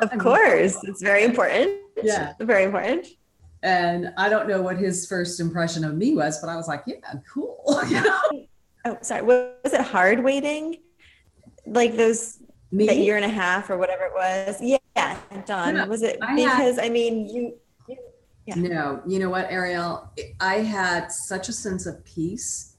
Of 0.00 0.08
I 0.12 0.14
mean- 0.14 0.20
course. 0.20 0.76
It's 0.84 1.02
very 1.02 1.24
important. 1.24 1.80
Yeah. 2.02 2.34
Very 2.38 2.62
important. 2.62 3.08
And 3.62 4.12
I 4.16 4.28
don't 4.28 4.48
know 4.48 4.62
what 4.62 4.78
his 4.78 5.06
first 5.06 5.38
impression 5.40 5.84
of 5.84 5.94
me 5.96 6.14
was, 6.14 6.40
but 6.40 6.48
I 6.48 6.56
was 6.56 6.66
like, 6.66 6.82
yeah, 6.86 6.96
cool. 7.32 7.62
you 7.88 8.00
know? 8.00 8.46
Oh, 8.86 8.98
sorry. 9.02 9.22
Was 9.22 9.72
it 9.72 9.80
hard 9.82 10.24
waiting? 10.24 10.78
Like 11.66 11.96
those 11.96 12.38
Me? 12.72 12.86
that 12.86 12.96
year 12.96 13.16
and 13.16 13.24
a 13.24 13.28
half 13.28 13.68
or 13.68 13.76
whatever 13.76 14.04
it 14.04 14.12
was? 14.14 14.56
Yeah. 14.60 14.78
Yeah, 14.96 15.86
was 15.86 16.02
it 16.02 16.18
I 16.22 16.32
had- 16.32 16.36
because 16.36 16.78
I 16.78 16.88
mean 16.88 17.26
you 17.28 17.54
Yeah. 18.46 18.54
No, 18.56 19.02
you 19.06 19.18
know 19.18 19.30
what, 19.30 19.46
Ariel? 19.50 20.10
I 20.40 20.56
had 20.56 21.12
such 21.12 21.48
a 21.48 21.52
sense 21.52 21.86
of 21.86 22.02
peace 22.04 22.76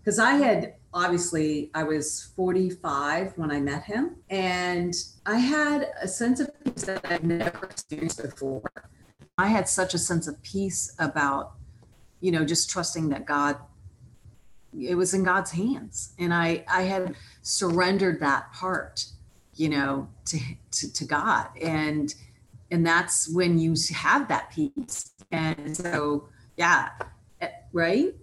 because 0.00 0.18
I 0.18 0.32
had 0.32 0.74
obviously 0.92 1.70
I 1.74 1.84
was 1.84 2.32
45 2.36 3.36
when 3.36 3.50
I 3.50 3.60
met 3.60 3.84
him, 3.84 4.16
and 4.30 4.94
I 5.26 5.38
had 5.38 5.88
a 6.00 6.08
sense 6.08 6.40
of 6.40 6.50
peace 6.62 6.84
that 6.84 7.04
I'd 7.10 7.24
never 7.24 7.64
experienced 7.66 8.22
before. 8.22 8.62
I 9.36 9.48
had 9.48 9.68
such 9.68 9.94
a 9.94 9.98
sense 9.98 10.28
of 10.28 10.40
peace 10.42 10.94
about, 10.98 11.54
you 12.20 12.30
know, 12.30 12.44
just 12.44 12.70
trusting 12.70 13.08
that 13.10 13.26
God. 13.26 13.56
It 14.78 14.96
was 14.96 15.14
in 15.14 15.22
God's 15.22 15.52
hands, 15.52 16.14
and 16.18 16.34
I 16.34 16.64
I 16.68 16.82
had 16.82 17.14
surrendered 17.42 18.20
that 18.20 18.52
part, 18.52 19.06
you 19.54 19.68
know, 19.68 20.08
to 20.26 20.38
to, 20.72 20.92
to 20.92 21.04
God, 21.04 21.48
and 21.60 22.12
and 22.70 22.84
that's 22.84 23.32
when 23.32 23.58
you 23.58 23.74
have 23.94 24.26
that 24.28 24.50
peace 24.50 25.12
and 25.30 25.76
so 25.76 26.28
yeah 26.56 26.90
eh, 27.40 27.48
right 27.72 28.14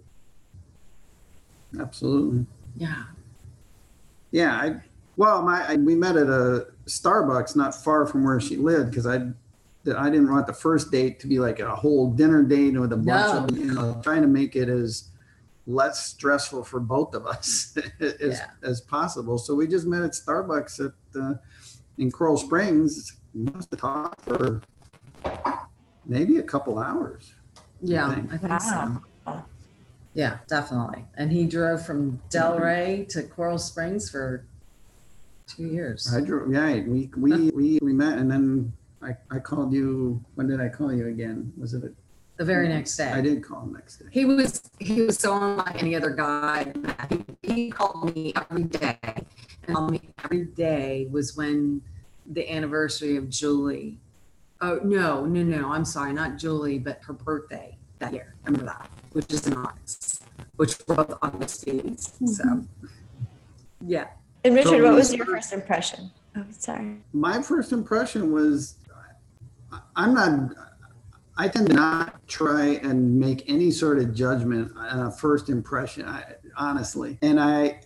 Absolutely. 1.80 2.44
yeah 2.76 3.04
Yeah, 4.30 4.52
I 4.54 4.80
well, 5.16 5.42
my 5.42 5.66
I, 5.66 5.76
we 5.76 5.94
met 5.94 6.16
at 6.16 6.28
a 6.28 6.66
Starbucks 6.86 7.54
not 7.56 7.74
far 7.74 8.06
from 8.06 8.24
where 8.24 8.40
she 8.40 8.56
lived 8.56 8.90
because 8.90 9.06
I 9.06 9.30
I 9.86 10.08
didn't 10.10 10.30
want 10.30 10.46
the 10.46 10.52
first 10.52 10.90
date 10.92 11.18
to 11.20 11.26
be 11.26 11.38
like 11.38 11.58
a 11.60 11.74
whole 11.74 12.10
dinner 12.12 12.42
date 12.42 12.78
with 12.78 12.92
a 12.92 12.96
bunch 12.96 13.50
of 13.50 13.58
you 13.58 13.72
know 13.72 14.00
trying 14.02 14.22
to 14.22 14.28
make 14.28 14.54
it 14.56 14.68
as 14.68 15.08
less 15.66 16.06
stressful 16.06 16.64
for 16.64 16.80
both 16.80 17.14
of 17.14 17.26
us 17.26 17.76
as 18.00 18.14
Yeah. 18.20 18.46
as 18.62 18.80
possible. 18.80 19.38
So 19.38 19.54
we 19.54 19.66
just 19.66 19.86
met 19.86 20.02
at 20.02 20.12
Starbucks 20.12 20.84
at 20.86 21.20
uh, 21.20 21.34
in 21.98 22.10
Coral 22.10 22.36
Springs. 22.36 23.16
We 23.34 23.42
must 23.50 23.70
have 23.70 23.80
talked 23.80 24.20
for 24.22 24.60
maybe 26.06 26.38
a 26.38 26.42
couple 26.42 26.78
hours. 26.78 27.34
yeah 27.80 28.06
I 28.08 28.14
think. 28.14 28.32
i 28.32 28.36
think 28.36 28.50
Wow. 28.52 29.02
so 29.26 29.44
yeah 30.14 30.38
definitely 30.48 31.04
and 31.16 31.32
he 31.32 31.46
drove 31.46 31.84
from 31.86 32.20
delray 32.30 33.08
to 33.08 33.22
coral 33.22 33.58
springs 33.58 34.10
for 34.10 34.44
two 35.46 35.66
years 35.66 36.12
I 36.14 36.20
drove. 36.20 36.52
Yeah, 36.52 36.80
we 36.86 37.10
we 37.16 37.50
we 37.50 37.78
we 37.82 37.92
met, 37.92 38.18
and 38.18 38.30
then 38.30 38.72
I 39.02 39.16
I 39.30 39.38
called 39.38 39.72
you. 39.72 40.22
When 40.34 40.48
did 40.48 40.60
I 40.60 40.68
call 40.68 40.92
you 40.92 41.08
again? 41.08 41.52
Was 41.58 41.74
it? 41.74 41.84
A, 41.84 41.92
the 42.38 42.44
very 42.44 42.68
next 42.68 42.96
day 42.96 43.10
I 43.10 43.20
did 43.20 43.44
call 43.44 43.62
him 43.62 43.74
next 43.74 43.98
day. 43.98 44.06
he 44.10 44.24
was 44.24 44.62
he 44.78 45.02
was 45.02 45.18
so 45.18 45.36
unlike 45.36 45.80
any 45.80 45.94
other 45.94 46.10
guy 46.10 46.72
he, 47.10 47.54
he 47.54 47.70
called 47.70 48.14
me 48.14 48.32
every 48.34 48.64
day 48.64 48.98
and 49.04 49.76
called 49.76 49.90
me 49.92 50.00
every 50.24 50.46
day 50.46 51.08
was 51.10 51.36
when 51.36 51.82
the 52.32 52.50
anniversary 52.50 53.16
of 53.16 53.28
julie 53.28 53.98
oh 54.62 54.80
no 54.82 55.26
no 55.26 55.42
no 55.42 55.72
i'm 55.72 55.84
sorry 55.84 56.12
not 56.12 56.38
julie 56.38 56.78
but 56.78 57.00
her 57.02 57.12
birthday 57.12 57.76
that 57.98 58.12
year 58.12 58.34
remember 58.44 58.64
that 58.64 58.88
which 59.12 59.30
is 59.32 59.46
in 59.46 59.54
august 59.54 60.24
which 60.56 60.74
we're 60.88 60.96
both 60.96 61.18
august 61.22 61.66
babies 61.66 62.12
so 62.24 62.44
mm-hmm. 62.44 62.86
yeah 63.86 64.06
and 64.44 64.54
Richard, 64.54 64.68
So 64.70 64.82
what 64.82 64.94
was 64.94 65.14
your 65.14 65.26
first 65.26 65.52
impression? 65.52 66.10
Oh, 66.36 66.44
sorry. 66.50 66.96
My 67.12 67.40
first 67.42 67.72
impression 67.72 68.32
was, 68.32 68.74
I- 68.81 68.81
I'm 69.96 70.14
not. 70.14 70.54
I 71.36 71.48
tend 71.48 71.68
to 71.68 71.72
not 71.74 72.28
try 72.28 72.78
and 72.82 73.18
make 73.18 73.48
any 73.48 73.70
sort 73.70 73.98
of 73.98 74.14
judgment 74.14 74.70
on 74.76 75.06
a 75.06 75.10
first 75.10 75.48
impression, 75.48 76.06
I, 76.06 76.34
honestly. 76.58 77.18
And 77.22 77.40
I, 77.40 77.80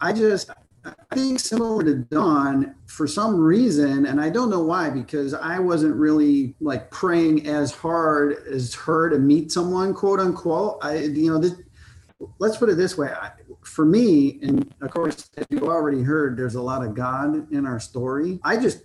I 0.00 0.12
just, 0.12 0.50
I 0.84 1.14
think 1.14 1.40
similar 1.40 1.82
to 1.82 1.96
Dawn, 1.96 2.76
for 2.86 3.08
some 3.08 3.40
reason, 3.40 4.06
and 4.06 4.20
I 4.20 4.30
don't 4.30 4.50
know 4.50 4.62
why, 4.62 4.88
because 4.90 5.34
I 5.34 5.58
wasn't 5.58 5.96
really 5.96 6.54
like 6.60 6.90
praying 6.92 7.48
as 7.48 7.72
hard 7.72 8.36
as 8.48 8.72
her 8.74 9.10
to 9.10 9.18
meet 9.18 9.50
someone, 9.50 9.92
quote 9.92 10.20
unquote. 10.20 10.78
I, 10.80 10.98
you 10.98 11.32
know, 11.32 11.38
this, 11.38 11.54
let's 12.38 12.56
put 12.56 12.68
it 12.68 12.76
this 12.76 12.96
way. 12.96 13.08
I, 13.08 13.32
for 13.62 13.84
me, 13.84 14.38
and 14.42 14.72
of 14.80 14.92
course, 14.92 15.28
you 15.50 15.66
already 15.66 16.02
heard, 16.02 16.36
there's 16.36 16.54
a 16.54 16.62
lot 16.62 16.84
of 16.84 16.94
God 16.94 17.52
in 17.52 17.66
our 17.66 17.80
story. 17.80 18.38
I 18.44 18.58
just, 18.58 18.84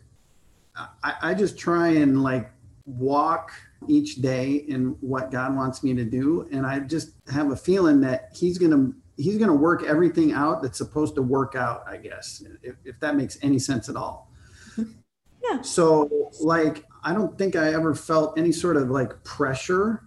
I, 0.76 1.14
I 1.22 1.34
just 1.34 1.58
try 1.58 1.90
and 1.90 2.24
like 2.24 2.52
walk 2.86 3.52
each 3.88 4.16
day 4.16 4.66
in 4.68 4.96
what 5.02 5.32
God 5.32 5.56
wants 5.56 5.84
me 5.84 5.94
to 5.96 6.06
do, 6.06 6.48
and 6.52 6.66
I 6.66 6.80
just 6.80 7.12
have 7.32 7.52
a 7.52 7.56
feeling 7.56 8.02
that 8.02 8.30
He's 8.34 8.58
gonna 8.58 8.92
He's 9.18 9.38
gonna 9.38 9.56
work 9.56 9.84
everything 9.84 10.34
out 10.34 10.62
that's 10.62 10.78
supposed 10.78 11.16
to 11.16 11.22
work 11.22 11.56
out. 11.56 11.84
I 11.88 11.98
guess 11.98 12.44
if, 12.64 12.76
if 12.86 13.00
that 13.00 13.16
makes 13.16 13.38
any 13.42 13.60
sense 13.60 13.90
at 13.90 13.96
all. 13.96 14.32
Yeah. 15.44 15.62
So, 15.64 16.30
like, 16.40 16.86
I 17.04 17.14
don't 17.16 17.36
think 17.36 17.56
I 17.56 17.74
ever 17.74 17.96
felt 17.96 18.38
any 18.38 18.52
sort 18.52 18.78
of 18.78 18.92
like 18.92 19.24
pressure 19.24 20.04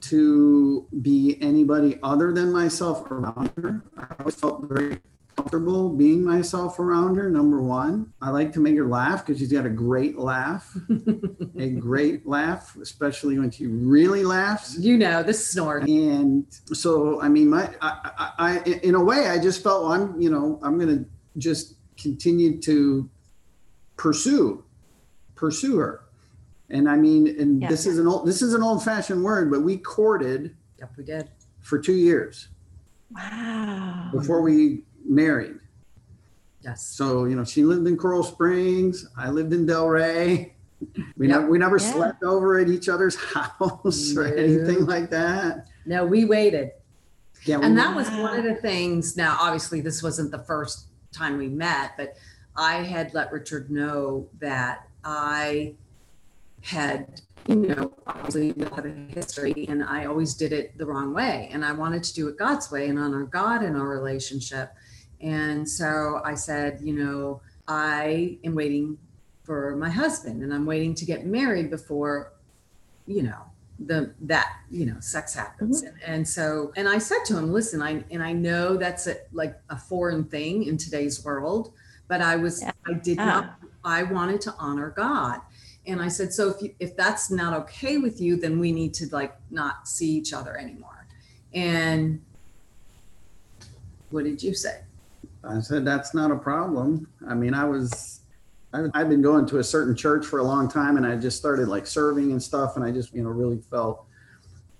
to 0.00 0.86
be 1.02 1.38
anybody 1.40 1.98
other 2.02 2.32
than 2.32 2.52
myself 2.52 3.08
around 3.10 3.52
her. 3.56 3.84
I 3.96 4.06
always 4.18 4.34
felt 4.34 4.64
very 4.68 4.98
comfortable 5.46 5.90
being 5.90 6.24
myself 6.24 6.78
around 6.78 7.16
her. 7.16 7.28
Number 7.28 7.60
one, 7.62 8.12
I 8.22 8.30
like 8.30 8.52
to 8.54 8.60
make 8.60 8.76
her 8.76 8.86
laugh 8.86 9.24
because 9.24 9.38
she's 9.38 9.52
got 9.52 9.66
a 9.66 9.70
great 9.70 10.18
laugh, 10.18 10.74
a 11.58 11.68
great 11.70 12.26
laugh, 12.26 12.76
especially 12.80 13.38
when 13.38 13.50
she 13.50 13.66
really 13.66 14.24
laughs. 14.24 14.78
you 14.78 14.96
know 14.96 15.22
the 15.22 15.34
snort 15.34 15.86
And 15.88 16.46
so, 16.72 17.20
I 17.20 17.28
mean, 17.28 17.50
my, 17.50 17.70
I, 17.82 18.10
I, 18.18 18.32
I, 18.38 18.58
in 18.82 18.94
a 18.94 19.02
way, 19.04 19.28
I 19.28 19.38
just 19.38 19.62
felt 19.62 19.82
well, 19.84 19.92
I'm, 19.92 20.20
you 20.20 20.30
know, 20.30 20.58
I'm 20.62 20.78
going 20.78 21.04
to 21.04 21.04
just 21.38 21.74
continue 22.00 22.58
to 22.62 23.08
pursue, 23.96 24.64
pursue 25.34 25.76
her. 25.76 26.02
And 26.70 26.88
I 26.88 26.96
mean, 26.96 27.28
and 27.38 27.62
Yeah. 27.62 27.68
this 27.68 27.86
is 27.86 27.98
an 27.98 28.06
old, 28.08 28.26
this 28.26 28.42
is 28.42 28.54
an 28.54 28.62
old 28.62 28.82
fashioned 28.82 29.22
word, 29.22 29.50
but 29.50 29.60
we 29.60 29.76
courted 29.76 30.56
yep 30.78 30.90
we 30.98 31.04
did 31.04 31.30
for 31.60 31.78
two 31.78 31.94
years 31.94 32.48
Wow. 33.14 34.08
before 34.12 34.42
we 34.42 34.82
married. 35.08 35.56
yes 36.62 36.86
So, 36.86 37.24
you 37.24 37.36
know, 37.36 37.44
she 37.44 37.64
lived 37.64 37.86
in 37.86 37.96
Coral 37.96 38.22
Springs. 38.22 39.06
I 39.16 39.30
lived 39.30 39.52
in 39.52 39.66
Delray. 39.66 40.52
We 41.16 41.26
Yep. 41.28 41.40
never, 41.40 41.46
we 41.50 41.58
never 41.58 41.78
Yeah. 41.78 41.92
slept 41.92 42.22
over 42.22 42.58
at 42.58 42.68
each 42.68 42.88
other's 42.88 43.14
house 43.34 44.14
or 44.16 44.24
anything 44.24 44.84
like 44.86 45.10
that. 45.10 45.68
no 45.86 46.04
we 46.04 46.24
waited 46.24 46.70
Yeah. 47.44 47.60
and 47.62 47.74
we- 47.74 47.80
that 47.80 47.94
was 47.96 48.08
one 48.10 48.36
of 48.38 48.44
the 48.44 48.56
things 48.56 49.16
now 49.16 49.36
obviously 49.40 49.80
this 49.80 50.02
wasn't 50.02 50.30
the 50.32 50.40
first 50.40 50.86
time 51.12 51.38
we 51.38 51.48
met 51.48 51.92
but 51.96 52.16
i 52.56 52.74
had 52.82 53.14
let 53.14 53.32
richard 53.32 53.70
know 53.70 54.26
that 54.40 54.86
i 55.04 55.72
had 56.62 57.20
you 57.48 57.54
know 57.56 57.92
obviously 58.06 58.52
have 58.74 58.84
a 58.84 58.90
history 59.08 59.66
and 59.68 59.82
i 59.84 60.04
always 60.04 60.34
did 60.34 60.52
it 60.52 60.76
the 60.76 60.84
wrong 60.84 61.14
way 61.14 61.48
and 61.52 61.64
i 61.64 61.72
wanted 61.72 62.02
to 62.02 62.12
do 62.14 62.28
it 62.28 62.36
god's 62.36 62.70
way 62.70 62.88
and 62.88 62.98
honor 62.98 63.24
god 63.24 63.62
in 63.62 63.76
our 63.76 63.88
relationship 63.88 64.74
and 65.20 65.68
so 65.68 66.20
i 66.24 66.34
said 66.34 66.78
you 66.82 66.92
know 66.92 67.40
i 67.68 68.38
am 68.44 68.54
waiting 68.54 68.98
for 69.44 69.76
my 69.76 69.88
husband 69.88 70.42
and 70.42 70.52
i'm 70.52 70.66
waiting 70.66 70.94
to 70.94 71.04
get 71.04 71.26
married 71.26 71.70
before 71.70 72.32
you 73.06 73.22
know 73.22 73.42
the 73.80 74.12
that 74.22 74.60
you 74.70 74.86
know 74.86 74.98
sex 75.00 75.34
happens. 75.34 75.82
And, 75.82 75.94
and 76.04 76.28
so 76.28 76.72
and 76.76 76.88
i 76.88 76.98
said 76.98 77.24
to 77.26 77.36
him 77.36 77.52
listen 77.52 77.82
i 77.82 78.02
and 78.10 78.22
i 78.22 78.32
know 78.32 78.76
that's 78.76 79.06
a, 79.06 79.16
like 79.32 79.58
a 79.68 79.76
foreign 79.76 80.24
thing 80.24 80.64
in 80.64 80.78
today's 80.78 81.22
world 81.24 81.72
but 82.08 82.22
i 82.22 82.36
was 82.36 82.62
Yeah. 82.62 82.72
i 82.86 82.94
did 82.94 83.18
uh-huh. 83.18 83.40
not 83.40 83.58
i 83.84 84.02
wanted 84.02 84.40
to 84.42 84.54
honor 84.58 84.90
god. 84.90 85.40
And 85.86 86.00
i 86.00 86.08
said 86.08 86.32
so 86.32 86.50
if 86.50 86.62
you, 86.62 86.74
if 86.80 86.96
that's 86.96 87.30
not 87.30 87.52
okay 87.64 87.98
with 87.98 88.20
you 88.20 88.36
then 88.40 88.58
we 88.58 88.72
need 88.72 88.94
to 88.94 89.08
like 89.12 89.36
not 89.50 89.86
see 89.86 90.10
each 90.10 90.32
other 90.32 90.56
anymore. 90.56 91.06
And 91.54 92.22
what 94.10 94.24
did 94.24 94.42
you 94.42 94.54
say 94.54 94.80
I 95.46 95.60
said, 95.60 95.84
that's 95.84 96.14
not 96.14 96.30
a 96.30 96.36
problem. 96.36 97.08
I 97.28 97.34
mean, 97.34 97.54
I 97.54 97.64
was, 97.64 98.20
I've 98.72 99.08
been 99.08 99.22
going 99.22 99.46
to 99.46 99.58
a 99.58 99.64
certain 99.64 99.94
church 99.94 100.26
for 100.26 100.38
a 100.40 100.42
long 100.42 100.68
time 100.68 100.96
and 100.96 101.06
I 101.06 101.16
just 101.16 101.38
started 101.38 101.68
like 101.68 101.86
serving 101.86 102.32
and 102.32 102.42
stuff. 102.42 102.76
And 102.76 102.84
I 102.84 102.90
just, 102.90 103.14
you 103.14 103.22
know, 103.22 103.30
really 103.30 103.60
felt 103.70 104.04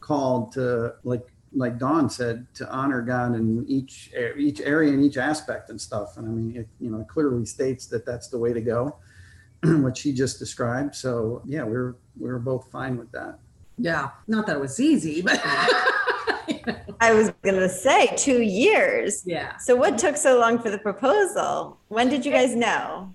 called 0.01 0.53
to 0.53 0.95
like, 1.05 1.27
like 1.55 1.79
Dawn 1.79 2.11
said, 2.11 2.47
to 2.55 2.71
honor 2.71 3.01
God 3.01 3.35
in 3.35 3.65
each, 3.67 4.13
each 4.37 4.61
area 4.61 4.93
and 4.93 5.03
each 5.03 5.17
aspect 5.17 5.71
and 5.71 5.81
stuff. 5.81 6.17
And 6.17 6.27
I 6.27 6.31
mean, 6.31 6.57
it, 6.57 6.69
you 6.81 6.91
know, 6.91 7.05
clearly 7.05 7.47
states 7.47 7.87
that 7.87 8.05
that's 8.05 8.29
the 8.29 8.39
way 8.39 8.53
to 8.53 8.61
go, 8.61 8.97
what 9.63 9.97
she 9.97 10.13
just 10.13 10.39
described. 10.39 10.95
So 10.95 11.43
yeah, 11.47 11.63
we're 11.63 11.97
we 12.19 12.29
were 12.29 12.39
both 12.39 12.71
fine 12.71 12.97
with 12.97 13.11
that. 13.13 13.39
yeah 13.79 14.11
not 14.27 14.47
that 14.47 14.57
it 14.57 14.61
was 14.61 14.81
easy 14.81 15.21
but 15.21 15.39
I 17.01 17.13
was 17.13 17.31
gonna 17.43 17.69
say 17.69 18.15
two 18.17 18.43
years. 18.43 19.23
yeah 19.27 19.57
So 19.59 19.77
what 19.77 19.99
took 19.99 20.17
so 20.17 20.39
long 20.39 20.59
for 20.59 20.71
the 20.71 20.79
proposal? 20.79 21.79
When 21.89 22.09
did 22.09 22.25
you 22.25 22.33
guys 22.33 22.55
know? 22.55 23.13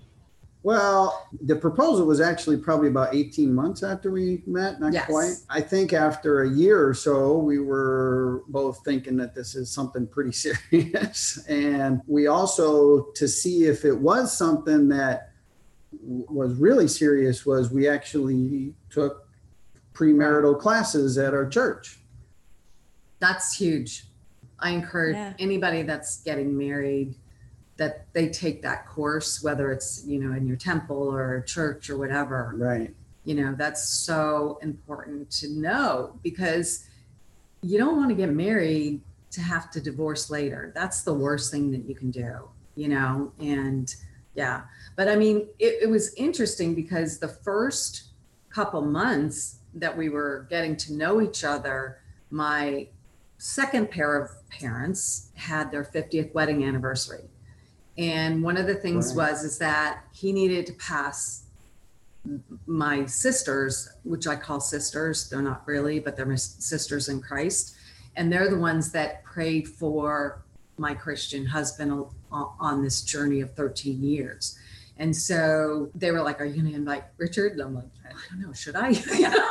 Well, 0.64 1.28
the 1.44 1.56
proposal 1.56 2.06
was 2.06 2.20
actually 2.20 2.56
probably 2.58 2.86
about 2.88 3.12
18 3.14 3.52
months 3.52 3.82
after 3.82 4.12
we 4.12 4.44
met, 4.46 4.78
not 4.80 4.92
Yes. 4.92 5.06
quite. 5.06 5.34
I 5.50 5.60
think 5.60 5.92
after 5.92 6.42
a 6.42 6.48
year 6.50 6.86
or 6.86 6.94
so, 6.94 7.36
we 7.38 7.58
were 7.58 8.44
both 8.46 8.80
thinking 8.84 9.16
that 9.16 9.34
this 9.34 9.56
is 9.56 9.70
something 9.72 10.06
pretty 10.06 10.30
serious. 10.46 11.44
and 11.48 12.00
we 12.06 12.28
also, 12.28 13.06
to 13.16 13.26
see 13.26 13.64
if 13.64 13.84
it 13.84 13.98
was 13.98 14.36
something 14.38 14.86
that 14.90 15.32
was 16.00 16.54
really 16.54 16.86
serious, 16.86 17.44
was 17.44 17.72
we 17.72 17.88
actually 17.88 18.72
took 18.88 19.26
premarital 19.94 20.58
classes 20.60 21.18
at 21.18 21.34
our 21.34 21.48
church. 21.48 21.98
That's 23.22 23.54
huge. 23.54 24.08
I 24.58 24.70
encourage 24.70 25.14
Yeah. 25.14 25.34
anybody 25.38 25.82
that's 25.82 26.22
getting 26.24 26.58
married 26.58 27.14
that 27.76 28.12
they 28.14 28.28
take 28.28 28.62
that 28.62 28.84
course, 28.88 29.44
whether 29.44 29.70
it's, 29.70 30.04
you 30.04 30.18
know, 30.18 30.36
in 30.36 30.44
your 30.44 30.56
temple 30.56 31.08
or 31.08 31.40
church 31.42 31.88
or 31.88 31.96
whatever. 31.96 32.52
Right. 32.56 32.92
You 33.24 33.36
know, 33.36 33.54
that's 33.56 33.88
so 33.88 34.58
important 34.60 35.30
to 35.38 35.48
know 35.50 36.18
because 36.24 36.84
you 37.62 37.78
don't 37.78 37.96
want 37.96 38.08
to 38.08 38.16
get 38.16 38.28
married 38.30 39.00
to 39.30 39.40
have 39.40 39.70
to 39.70 39.80
divorce 39.80 40.28
later. 40.28 40.72
That's 40.74 41.02
the 41.02 41.14
worst 41.14 41.52
thing 41.52 41.70
that 41.70 41.84
you 41.88 41.94
can 41.94 42.10
do, 42.10 42.48
you 42.74 42.88
know? 42.88 43.32
And 43.38 43.94
yeah, 44.34 44.62
but 44.96 45.08
I 45.08 45.14
mean, 45.14 45.46
it, 45.60 45.84
it 45.84 45.88
was 45.88 46.12
interesting 46.14 46.74
because 46.74 47.20
the 47.20 47.28
first 47.28 48.08
couple 48.50 48.82
months 48.82 49.58
that 49.74 49.96
we 49.96 50.08
were 50.08 50.46
getting 50.50 50.76
to 50.78 50.92
know 50.92 51.22
each 51.22 51.44
other, 51.44 51.98
my 52.30 52.88
second 53.42 53.90
pair 53.90 54.16
of 54.16 54.30
parents 54.48 55.30
had 55.34 55.72
their 55.72 55.82
50th 55.82 56.32
wedding 56.32 56.62
anniversary. 56.62 57.24
And 57.98 58.40
one 58.40 58.56
of 58.56 58.68
the 58.68 58.76
things 58.76 59.08
Right. 59.16 59.32
was 59.32 59.42
is 59.42 59.58
that 59.58 60.04
he 60.12 60.32
needed 60.32 60.64
to 60.66 60.72
pass 60.74 61.42
my 62.66 63.04
sisters, 63.06 63.88
which 64.04 64.28
I 64.28 64.36
call 64.36 64.60
sisters, 64.60 65.28
they're 65.28 65.42
not 65.42 65.66
really, 65.66 65.98
but 65.98 66.16
they're 66.16 66.24
my 66.24 66.36
sisters 66.36 67.08
in 67.08 67.20
Christ. 67.20 67.74
And 68.14 68.32
they're 68.32 68.48
the 68.48 68.58
ones 68.60 68.92
that 68.92 69.24
prayed 69.24 69.66
for 69.66 70.44
my 70.78 70.94
Christian 70.94 71.44
husband 71.46 72.06
on, 72.30 72.82
this 72.84 73.02
journey 73.02 73.40
of 73.40 73.54
13 73.54 74.04
years. 74.04 74.56
And 74.98 75.14
so 75.16 75.90
they 75.96 76.12
were 76.12 76.22
like, 76.22 76.40
Are 76.40 76.44
you 76.44 76.62
going 76.62 76.72
to 76.72 76.76
invite 76.78 77.04
Richard? 77.18 77.52
And 77.52 77.62
I'm 77.62 77.74
like, 77.74 77.90
I 78.06 78.12
don't 78.30 78.40
know. 78.40 78.52
Should 78.52 78.76
I? 78.76 78.90
You 79.18 79.30
know? 79.30 79.48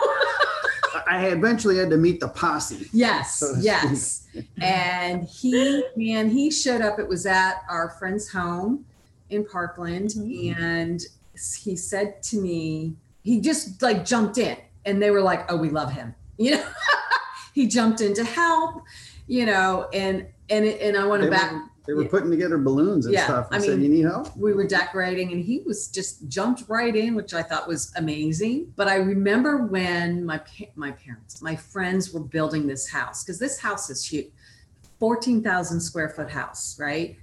I 1.07 1.27
eventually 1.27 1.77
had 1.77 1.89
to 1.91 1.97
meet 1.97 2.19
the 2.19 2.27
posse. 2.27 2.89
Yes, 2.91 3.37
So 3.39 3.55
yes. 3.59 4.27
And 4.61 5.23
he, 5.23 5.83
man, 5.95 6.29
he 6.29 6.51
showed 6.51 6.81
up. 6.81 6.99
It 6.99 7.07
was 7.07 7.25
at 7.25 7.63
our 7.69 7.89
friend's 7.99 8.29
home 8.29 8.85
in 9.29 9.45
Parkland. 9.45 10.11
Mhm. 10.11 10.57
And 10.59 11.01
he 11.63 11.75
said 11.75 12.21
to 12.23 12.37
me, 12.41 12.95
he 13.23 13.39
just 13.41 13.81
like 13.81 14.05
jumped 14.05 14.37
in 14.37 14.57
and 14.85 15.01
they 15.01 15.11
were 15.11 15.21
like, 15.21 15.51
oh, 15.51 15.57
we 15.57 15.69
love 15.69 15.91
him. 15.91 16.15
You 16.37 16.51
know, 16.57 16.65
he 17.53 17.67
jumped 17.67 18.01
in 18.01 18.15
to 18.15 18.23
help, 18.23 18.81
you 19.27 19.45
know, 19.45 19.87
and, 19.93 20.25
and, 20.49 20.65
and 20.65 20.97
I 20.97 21.05
want 21.05 21.21
to 21.21 21.29
back, 21.29 21.51
were, 21.51 21.61
they 21.91 21.95
were 21.95 22.03
Yeah. 22.03 22.09
putting 22.09 22.31
together 22.31 22.57
balloons 22.57 23.05
and 23.05 23.13
Yeah, 23.13 23.25
stuff 23.25 23.47
and 23.51 23.61
I 23.61 23.65
said, 23.65 23.79
mean- 23.79 23.91
You 23.91 23.97
need 23.97 24.05
help? 24.05 24.37
we 24.37 24.53
were 24.53 24.65
decorating 24.65 25.33
and 25.33 25.43
he 25.43 25.59
was 25.65 25.87
just 25.89 26.25
jumped 26.29 26.63
right 26.69 26.95
in 26.95 27.15
which 27.15 27.33
i 27.33 27.43
thought 27.43 27.67
was 27.67 27.91
amazing 27.97 28.71
but 28.77 28.87
i 28.87 28.95
remember 28.95 29.65
when 29.65 30.25
my 30.25 30.39
my 30.75 30.91
parents 30.91 31.41
my 31.41 31.53
friends 31.57 32.13
were 32.13 32.21
building 32.21 32.65
this 32.65 32.87
house 32.89 33.25
because 33.25 33.39
this 33.39 33.59
house 33.59 33.89
is 33.89 34.05
huge 34.05 34.27
14000 34.99 35.81
square 35.81 36.07
foot 36.09 36.29
house 36.31 36.79
right 36.79 37.17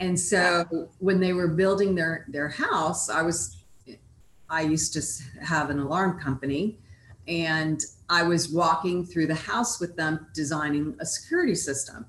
and 0.00 0.18
so 0.18 0.88
when 1.00 1.20
they 1.20 1.34
were 1.34 1.48
building 1.48 1.94
their 1.94 2.24
their 2.28 2.48
house 2.48 3.10
i 3.10 3.20
was 3.20 3.58
i 4.48 4.62
used 4.62 4.94
to 4.94 5.02
have 5.44 5.68
an 5.68 5.78
alarm 5.80 6.18
company 6.18 6.78
and 7.28 7.82
i 8.08 8.22
was 8.22 8.48
walking 8.50 9.04
through 9.04 9.26
the 9.26 9.34
house 9.52 9.80
with 9.80 9.94
them 9.96 10.26
designing 10.32 10.96
a 11.00 11.04
security 11.04 11.54
system 11.54 12.06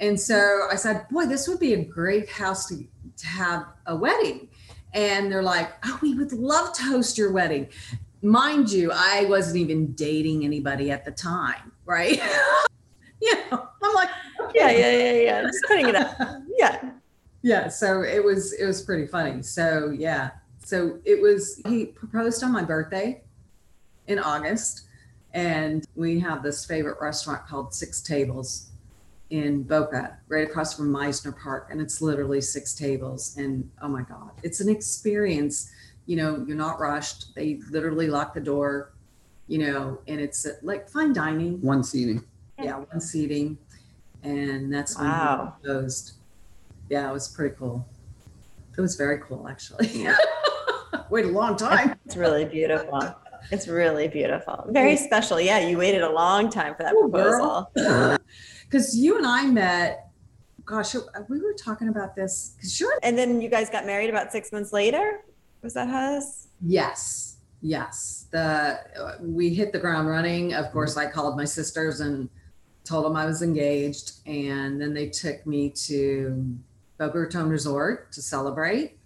and 0.00 0.18
so 0.18 0.66
i 0.70 0.76
said 0.76 1.06
boy 1.10 1.26
this 1.26 1.48
would 1.48 1.60
be 1.60 1.74
a 1.74 1.84
great 1.84 2.28
house 2.28 2.66
to 2.66 2.86
to 3.18 3.26
have 3.26 3.66
a 3.86 3.94
wedding. 3.94 4.48
And 4.94 5.30
they're 5.30 5.42
like, 5.42 5.72
oh, 5.84 5.98
we 6.00 6.14
would 6.14 6.32
love 6.32 6.72
to 6.74 6.82
host 6.82 7.18
your 7.18 7.32
wedding. 7.32 7.68
Mind 8.22 8.72
you, 8.72 8.90
I 8.92 9.26
wasn't 9.26 9.58
even 9.58 9.92
dating 9.92 10.44
anybody 10.44 10.90
at 10.90 11.04
the 11.04 11.10
time, 11.10 11.72
right? 11.84 12.20
you 13.22 13.34
know, 13.50 13.68
I'm 13.82 13.94
like, 13.94 14.08
Yeah, 14.54 14.70
yeah, 14.70 14.90
yeah, 14.90 15.12
yeah. 15.12 15.42
Just 15.42 15.64
putting 15.66 15.88
it 15.88 15.94
up. 15.94 16.16
Yeah. 16.58 16.90
yeah. 17.42 17.68
So 17.68 18.02
it 18.02 18.24
was, 18.24 18.52
it 18.54 18.66
was 18.66 18.82
pretty 18.82 19.06
funny. 19.06 19.42
So 19.42 19.94
yeah. 19.96 20.30
So 20.64 20.98
it 21.04 21.22
was, 21.22 21.62
he 21.68 21.86
proposed 21.86 22.42
on 22.42 22.50
my 22.50 22.64
birthday 22.64 23.22
in 24.08 24.18
August. 24.18 24.86
And 25.34 25.86
we 25.94 26.18
have 26.18 26.42
this 26.42 26.64
favorite 26.64 26.96
restaurant 27.00 27.46
called 27.46 27.72
Six 27.72 28.00
Tables 28.00 28.70
in 29.30 29.62
Boca, 29.62 30.18
right 30.28 30.48
across 30.48 30.74
from 30.74 30.92
Mizner 30.92 31.36
Park. 31.38 31.68
And 31.70 31.80
it's 31.80 32.00
literally 32.00 32.40
six 32.40 32.74
tables. 32.74 33.36
And 33.36 33.70
oh 33.82 33.88
my 33.88 34.02
God, 34.02 34.30
it's 34.42 34.60
an 34.60 34.68
experience. 34.68 35.70
You 36.06 36.16
know, 36.16 36.44
you're 36.46 36.56
not 36.56 36.80
rushed. 36.80 37.34
They 37.34 37.60
literally 37.70 38.08
lock 38.08 38.32
the 38.34 38.40
door, 38.40 38.92
you 39.46 39.58
know, 39.58 40.00
and 40.08 40.20
it's 40.20 40.46
uh, 40.46 40.52
like 40.62 40.88
fine 40.88 41.12
dining. 41.12 41.60
One 41.60 41.84
seating. 41.84 42.24
Yeah, 42.58 42.76
one 42.78 43.00
seating. 43.00 43.58
And 44.22 44.72
that's 44.72 44.96
when 44.96 45.06
he 45.06 45.12
Wow. 45.12 45.54
closed. 45.62 46.12
Yeah, 46.88 47.08
it 47.10 47.12
was 47.12 47.28
pretty 47.28 47.54
cool. 47.56 47.86
It 48.76 48.80
was 48.80 48.96
very 48.96 49.18
cool, 49.18 49.46
actually. 49.48 50.06
Waited 51.10 51.30
a 51.30 51.32
long 51.34 51.56
time. 51.56 51.98
It's 52.06 52.16
really 52.16 52.44
beautiful. 52.46 53.14
It's 53.50 53.66
really 53.68 54.08
beautiful. 54.08 54.66
Very 54.70 54.96
special. 54.96 55.40
Yeah, 55.40 55.58
you 55.60 55.78
waited 55.78 56.02
a 56.02 56.10
long 56.10 56.50
time 56.50 56.74
for 56.74 56.82
that 56.82 56.94
Ooh, 56.94 57.08
girl. 57.08 57.70
proposal. 57.74 58.18
Because 58.68 58.96
you 58.96 59.16
and 59.16 59.26
I 59.26 59.46
met, 59.46 60.10
gosh, 60.64 60.94
we 61.28 61.40
were 61.40 61.54
talking 61.54 61.88
about 61.88 62.14
this. 62.14 62.52
Because 62.56 62.78
you're 62.78 62.92
And 63.02 63.16
then 63.16 63.40
you 63.40 63.48
guys 63.48 63.70
got 63.70 63.86
married 63.86 64.10
about 64.10 64.30
six 64.30 64.52
months 64.52 64.72
later? 64.72 65.20
Was 65.62 65.74
that 65.74 65.88
us? 65.88 66.48
Yes, 66.64 67.38
yes. 67.62 68.26
The 68.30 68.78
uh, 69.00 69.16
we 69.20 69.54
hit 69.54 69.72
the 69.72 69.78
ground 69.78 70.08
running. 70.08 70.54
Of 70.54 70.70
course, 70.70 70.96
I 70.96 71.10
called 71.10 71.36
my 71.36 71.44
sisters 71.44 72.00
and 72.00 72.28
told 72.84 73.04
them 73.06 73.16
I 73.16 73.26
was 73.26 73.42
engaged, 73.42 74.20
and 74.26 74.80
then 74.80 74.94
they 74.94 75.08
took 75.08 75.44
me 75.46 75.70
to 75.70 76.56
Boca 76.96 77.18
Raton 77.18 77.48
Resort 77.48 78.12
to 78.12 78.22
celebrate, 78.22 78.98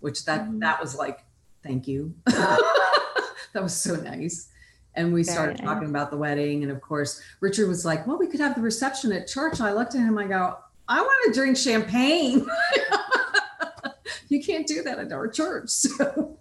which 0.00 0.24
that 0.26 0.46
Mhm. 0.48 0.60
that 0.60 0.80
was 0.80 0.94
like, 0.94 1.24
thank 1.62 1.88
you. 1.88 2.14
that 2.26 3.62
was 3.62 3.74
so 3.74 3.96
nice. 3.96 4.48
And 4.96 5.12
we 5.12 5.22
started 5.22 5.58
talking 5.58 5.88
about 5.88 6.10
the 6.10 6.16
wedding, 6.16 6.62
and 6.62 6.72
of 6.72 6.80
course, 6.80 7.20
Richard 7.40 7.68
was 7.68 7.84
like, 7.84 8.06
"Well, 8.06 8.18
we 8.18 8.26
could 8.26 8.40
have 8.40 8.54
the 8.54 8.62
reception 8.62 9.12
at 9.12 9.28
church." 9.28 9.58
And 9.58 9.68
I 9.68 9.72
looked 9.72 9.94
at 9.94 10.00
him. 10.00 10.16
I 10.16 10.26
go, 10.26 10.56
"I 10.88 11.00
want 11.02 11.26
to 11.26 11.38
drink 11.38 11.56
champagne." 11.56 12.46
you 14.28 14.42
can't 14.42 14.66
do 14.66 14.82
that 14.82 14.98
at 14.98 15.12
our 15.12 15.28
church. 15.28 15.70
So 15.98 16.36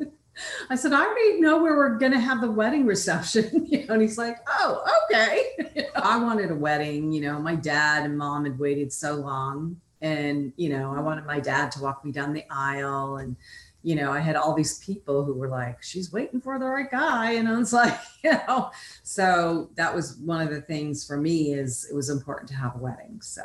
I 0.69 0.75
said, 0.75 0.91
I 0.91 1.05
already 1.05 1.39
know 1.39 1.63
where 1.63 1.77
we're 1.77 1.97
going 1.97 2.11
to 2.11 2.19
have 2.19 2.41
the 2.41 2.51
wedding 2.51 2.85
reception. 2.85 3.65
You 3.71 3.87
know, 3.87 3.93
and 3.93 4.01
he's 4.01 4.17
like, 4.17 4.37
oh, 4.47 4.83
okay. 5.05 5.43
You 5.75 5.83
know, 5.83 5.89
I 5.95 6.17
wanted 6.17 6.51
a 6.51 6.55
wedding. 6.55 7.11
You 7.11 7.21
know, 7.21 7.39
my 7.39 7.55
dad 7.55 8.03
and 8.03 8.17
mom 8.17 8.43
had 8.43 8.59
waited 8.59 8.91
so 8.91 9.15
long. 9.15 9.79
And, 10.01 10.51
you 10.57 10.69
know, 10.69 10.93
I 10.93 10.99
wanted 10.99 11.25
my 11.25 11.39
dad 11.39 11.71
to 11.71 11.81
walk 11.81 12.03
me 12.03 12.11
down 12.11 12.33
the 12.33 12.43
aisle. 12.49 13.17
And, 13.17 13.37
you 13.85 13.93
know, 13.93 14.11
I 14.11 14.19
had 14.19 14.35
all 14.35 14.55
these 14.55 14.79
people 14.79 15.23
who 15.23 15.35
were 15.35 15.47
like, 15.47 15.83
she's 15.83 16.11
waiting 16.11 16.41
for 16.41 16.57
the 16.57 16.65
right 16.65 16.89
guy. 16.89 17.33
And 17.33 17.47
I 17.47 17.55
was 17.55 17.71
like, 17.81 17.95
you 18.23 18.31
know, 18.31 18.71
so 19.03 19.69
that 19.75 19.93
was 19.93 20.17
one 20.17 20.41
of 20.41 20.49
the 20.49 20.61
things 20.61 21.05
for 21.05 21.17
me 21.17 21.53
is 21.53 21.87
it 21.89 21.93
was 21.93 22.09
important 22.09 22.49
to 22.49 22.55
have 22.55 22.75
a 22.75 22.79
wedding. 22.79 23.21
So 23.21 23.43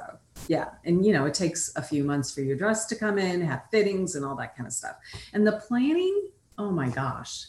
yeah. 0.48 0.68
And, 0.87 1.05
you 1.05 1.12
know, 1.12 1.26
it 1.26 1.35
takes 1.35 1.76
a 1.76 1.83
few 1.83 2.05
months 2.05 2.33
for 2.33 2.40
your 2.40 2.57
dress 2.57 2.87
to 2.87 2.96
come 2.96 3.18
in, 3.18 3.42
have 3.42 3.64
fittings 3.70 4.14
and 4.16 4.24
all 4.24 4.35
that 4.37 4.57
kind 4.57 4.66
of 4.66 4.72
stuff. 4.72 4.96
And 5.35 5.46
the 5.46 5.61
planning, 5.68 6.31
oh 6.57 6.70
my 6.70 6.88
gosh, 6.88 7.44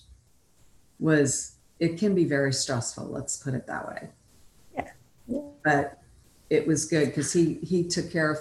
was 0.99 1.55
it 1.79 1.97
can 1.97 2.13
be 2.13 2.25
very 2.25 2.51
stressful. 2.51 3.05
Let's 3.05 3.37
put 3.37 3.53
it 3.53 3.65
that 3.67 3.87
way. 3.87 4.09
Yeah. 4.75 4.91
Yeah. 5.27 5.39
But 5.63 5.97
it 6.49 6.67
was 6.67 6.85
good 6.85 7.07
because 7.07 7.31
he 7.31 7.53
he 7.63 7.85
took 7.85 8.11
care 8.11 8.29
of 8.29 8.39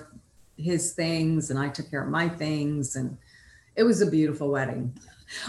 his 0.56 0.92
things 0.92 1.50
and 1.50 1.58
I 1.58 1.68
took 1.68 1.88
care 1.88 2.02
of 2.02 2.10
my 2.10 2.28
things 2.28 2.96
and 2.96 3.16
it 3.76 3.83
was 3.85 4.02
a 4.02 4.11
beautiful 4.11 4.50
wedding. 4.50 4.92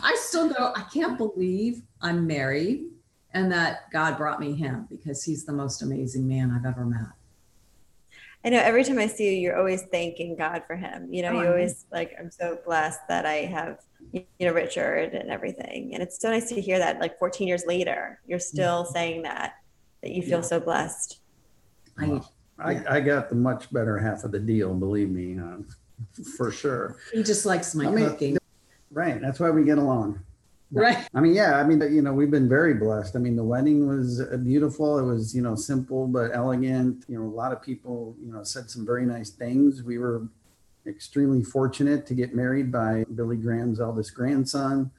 I 0.03 0.15
still 0.19 0.49
go, 0.49 0.73
I 0.75 0.83
can't 0.93 1.17
believe 1.17 1.81
I'm 2.01 2.27
married 2.27 2.85
and 3.33 3.51
that 3.51 3.89
God 3.91 4.17
brought 4.17 4.39
me 4.39 4.53
him 4.53 4.87
because 4.89 5.23
he's 5.23 5.45
the 5.45 5.53
most 5.53 5.81
amazing 5.81 6.27
man 6.27 6.51
I've 6.51 6.65
ever 6.65 6.85
met. 6.85 7.07
I 8.43 8.49
know 8.49 8.59
every 8.59 8.83
time 8.83 8.97
I 8.97 9.07
see 9.07 9.35
you, 9.35 9.39
you're 9.39 9.57
always 9.57 9.83
thanking 9.83 10.35
God 10.35 10.63
for 10.65 10.75
him. 10.75 11.13
You 11.13 11.21
know, 11.21 11.29
Oh, 11.29 11.41
you 11.41 11.47
always 11.47 11.85
like, 11.91 12.15
I'm 12.19 12.31
so 12.31 12.57
blessed 12.65 12.99
that 13.07 13.25
I 13.25 13.45
have, 13.45 13.79
you 14.11 14.25
know, 14.39 14.51
Richard 14.51 15.13
and 15.13 15.29
everything. 15.29 15.93
And 15.93 16.01
it's 16.01 16.19
so 16.19 16.29
nice 16.31 16.49
to 16.49 16.59
hear 16.59 16.79
that 16.79 16.99
like 16.99 17.19
14 17.19 17.47
years 17.47 17.65
later, 17.67 18.19
you're 18.25 18.39
still 18.39 18.85
saying 18.85 19.21
that, 19.23 19.53
that 20.01 20.11
you 20.11 20.23
feel 20.23 20.39
Yeah. 20.39 20.41
so 20.41 20.59
blessed. 20.59 21.19
I, 21.99 22.21
I, 22.63 22.97
I 22.97 22.99
got 23.01 23.29
the 23.29 23.35
much 23.35 23.71
better 23.71 23.97
half 23.97 24.23
of 24.23 24.31
the 24.31 24.39
deal, 24.39 24.73
believe 24.73 25.09
me, 25.09 25.39
uh, 25.39 25.57
for 26.37 26.51
sure. 26.51 26.97
he 27.13 27.23
just 27.23 27.45
likes 27.45 27.75
my 27.75 27.87
I 27.87 27.91
mean, 27.91 28.09
cooking. 28.09 28.37
right. 28.91 29.19
That's 29.21 29.39
why 29.39 29.49
we 29.49 29.63
get 29.63 29.77
along. 29.77 30.21
Right. 30.73 31.05
I 31.13 31.19
mean, 31.19 31.33
yeah, 31.33 31.57
I 31.57 31.63
mean, 31.63 31.81
you 31.93 32.01
know, 32.01 32.13
we've 32.13 32.31
been 32.31 32.47
very 32.47 32.73
blessed. 32.73 33.17
I 33.17 33.19
mean, 33.19 33.35
the 33.35 33.43
wedding 33.43 33.87
was 33.87 34.21
uh, 34.21 34.37
beautiful. 34.37 34.99
It 34.99 35.03
was, 35.03 35.35
you 35.35 35.41
know, 35.41 35.53
simple 35.53 36.07
but 36.07 36.31
elegant. 36.33 37.03
You 37.09 37.19
know, 37.19 37.25
a 37.25 37.35
lot 37.35 37.51
of 37.51 37.61
people, 37.61 38.15
you 38.23 38.31
know, 38.31 38.43
said 38.43 38.69
some 38.69 38.85
very 38.85 39.05
nice 39.05 39.31
things. 39.31 39.83
We 39.83 39.97
were 39.97 40.27
extremely 40.87 41.43
fortunate 41.43 42.05
to 42.07 42.13
get 42.13 42.33
married 42.33 42.71
by 42.71 43.05
Billy 43.15 43.35
Graham's 43.35 43.81
eldest 43.81 44.15
grandson. 44.15 44.91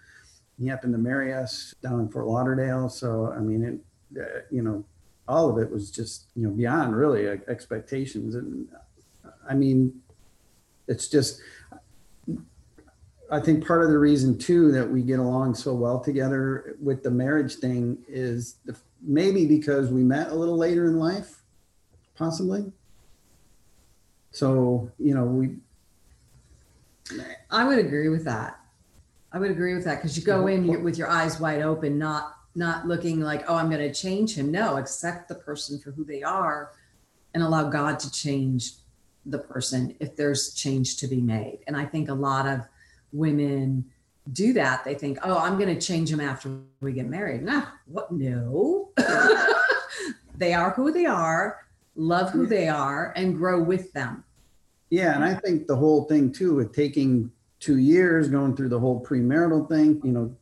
He 0.61 0.67
happened 0.67 0.93
to 0.93 0.99
marry 0.99 1.33
us 1.33 1.75
down 1.83 2.01
in 2.01 2.09
Fort 2.11 2.27
Lauderdale. 2.27 2.91
So, 2.91 3.33
I 3.35 3.41
mean, 3.41 3.65
it, 3.65 4.21
uh, 4.21 4.41
you 4.51 4.63
know, 4.63 4.85
all 5.29 5.49
of 5.49 5.59
it 5.59 5.71
was 5.71 5.91
just, 5.91 6.27
you 6.35 6.47
know, 6.47 6.51
beyond 6.51 6.97
really 6.97 7.27
expectations. 7.27 8.35
And 8.35 8.69
uh, 9.25 9.31
I 9.49 9.55
mean, 9.55 10.01
it's 10.89 11.09
just, 11.09 11.41
I 13.31 13.41
think 13.41 13.67
part 13.67 13.83
of 13.83 13.91
the 13.91 13.99
reason 13.99 14.37
too 14.37 14.73
that 14.73 14.89
we 14.89 15.03
get 15.03 15.19
along 15.19 15.55
so 15.55 15.73
well 15.73 16.01
together 16.01 16.77
with 16.81 17.03
the 17.03 17.11
marriage 17.11 17.55
thing 17.55 17.99
is 18.07 18.57
the, 18.67 18.77
maybe 19.01 19.47
because 19.47 19.91
we 19.91 20.03
met 20.03 20.31
a 20.31 20.35
little 20.35 20.57
later 20.57 20.87
in 20.87 20.99
life, 20.99 21.43
possibly. 22.15 22.71
So 24.33 24.91
you 24.99 25.15
know 25.15 25.25
we. 25.25 25.57
I 27.51 27.65
would 27.65 27.79
agree 27.79 28.09
with 28.09 28.25
that. 28.25 28.59
I 29.33 29.39
would 29.39 29.51
agree 29.51 29.75
with 29.75 29.85
that 29.85 29.97
because 29.97 30.17
you 30.17 30.25
go 30.25 30.47
in 30.47 30.83
with 30.83 30.97
your 30.99 31.09
eyes 31.09 31.41
wide 31.41 31.63
open, 31.63 31.99
not 31.99 32.37
not 32.55 32.87
looking 32.87 33.21
like, 33.21 33.45
oh, 33.49 33.57
I'm 33.57 33.71
going 33.71 33.87
to 33.87 33.95
change 33.95 34.35
him. 34.35 34.51
No, 34.51 34.77
accept 34.77 35.29
the 35.29 35.35
person 35.35 35.79
for 35.79 35.91
who 35.91 36.05
they 36.05 36.23
are, 36.23 36.73
and 37.35 37.43
allow 37.43 37.69
God 37.69 37.99
to 38.01 38.11
change 38.11 38.73
the 39.25 39.39
person 39.39 39.97
if 40.01 40.17
there's 40.17 40.55
change 40.55 40.97
to 40.99 41.07
be 41.07 41.21
made. 41.21 41.61
And 41.67 41.77
I 41.77 41.85
think 41.85 42.09
a 42.09 42.15
lot 42.15 42.47
of 42.47 42.61
women 43.13 43.85
do 44.33 44.53
that. 44.53 44.85
They 44.85 44.95
think, 44.95 45.19
oh, 45.23 45.39
I'm 45.39 45.59
going 45.59 45.75
to 45.75 45.81
change 45.81 46.11
him 46.11 46.21
after 46.21 46.51
we 46.81 46.93
get 46.93 47.07
married. 47.07 47.43
No, 47.43 47.65
what? 47.87 48.13
No. 48.13 48.91
they 50.37 50.55
are 50.55 50.71
who 50.71 50.93
they 50.93 51.07
are, 51.07 51.67
love 51.97 52.31
who 52.31 52.47
they 52.47 52.69
are, 52.69 53.13
and 53.17 53.37
grow 53.37 53.63
with 53.63 53.93
them. 53.93 54.25
Yeah, 54.91 55.15
and 55.15 55.25
I 55.25 55.35
think 55.35 55.67
the 55.67 55.77
whole 55.77 56.05
thing 56.05 56.33
too 56.33 56.55
with 56.55 56.75
taking 56.75 57.31
two 57.61 57.79
years, 57.79 58.29
going 58.29 58.57
through 58.57 58.69
the 58.69 58.79
whole 58.79 59.03
premarital 59.03 59.69
thing, 59.69 60.01
you 60.05 60.13
know, 60.13 60.37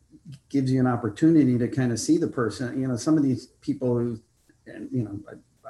gives 0.49 0.71
you 0.71 0.79
an 0.79 0.87
opportunity 0.87 1.57
to 1.57 1.67
kind 1.67 1.91
of 1.91 1.99
see 1.99 2.17
the 2.17 2.27
person. 2.27 2.79
You 2.79 2.87
know, 2.87 2.95
some 2.95 3.17
of 3.17 3.23
these 3.23 3.47
people 3.61 3.97
who, 3.97 4.19
and 4.67 4.89
you 4.91 5.03
know, 5.03 5.19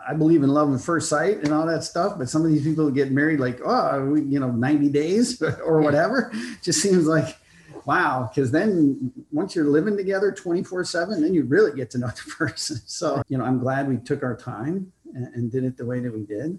I 0.08 0.14
believe 0.14 0.44
in 0.44 0.50
love 0.50 0.74
at 0.74 0.82
first 0.82 1.10
sight 1.10 1.38
and 1.40 1.54
all 1.54 1.66
that 1.68 1.84
stuff, 1.84 2.18
but 2.18 2.30
some 2.30 2.44
of 2.44 2.50
these 2.50 2.64
people 2.64 2.90
get 2.92 3.12
married 3.12 3.40
like, 3.40 3.60
oh, 3.64 4.06
we, 4.06 4.22
you 4.24 4.40
know, 4.40 4.52
90 4.52 4.90
days 4.90 5.42
or 5.66 5.82
whatever, 5.82 6.32
just 6.62 6.82
seems 6.82 7.06
like, 7.06 7.38
wow. 7.86 8.30
Because 8.30 8.52
then 8.52 9.12
once 9.32 9.56
you're 9.56 9.66
living 9.66 9.98
together 9.98 10.32
24 10.32 10.86
7, 10.86 11.22
then 11.22 11.34
you 11.34 11.44
really 11.44 11.76
get 11.76 11.90
to 11.92 11.98
know 11.98 12.08
the 12.26 12.32
person. 12.32 12.78
So, 12.86 13.22
you 13.28 13.38
know, 13.38 13.46
I'm 13.46 13.60
glad 13.60 13.88
we 13.88 13.98
took 13.98 14.24
our 14.24 14.36
time 14.36 14.92
and, 15.14 15.28
and 15.34 15.52
did 15.52 15.64
it 15.64 15.78
the 15.78 15.86
way 15.86 16.00
that 16.00 16.14
we 16.14 16.24
did. 16.24 16.58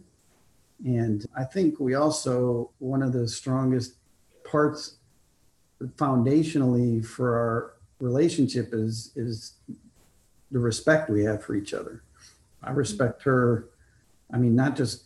And 0.84 1.24
I 1.36 1.44
think 1.44 1.78
we 1.78 1.94
also, 1.94 2.70
one 2.78 3.02
of 3.02 3.12
the 3.12 3.28
strongest 3.28 3.94
parts 4.44 4.96
foundationally 5.96 7.04
for 7.04 7.36
our 7.36 7.74
relationship 8.02 8.70
is, 8.72 9.12
is 9.14 9.54
the 10.50 10.58
respect 10.58 11.08
we 11.08 11.24
have 11.24 11.42
for 11.42 11.54
each 11.54 11.72
other. 11.72 12.02
I 12.62 12.72
respect 12.72 13.22
her. 13.22 13.68
I 14.32 14.38
mean, 14.38 14.54
not 14.56 14.76
just 14.76 15.04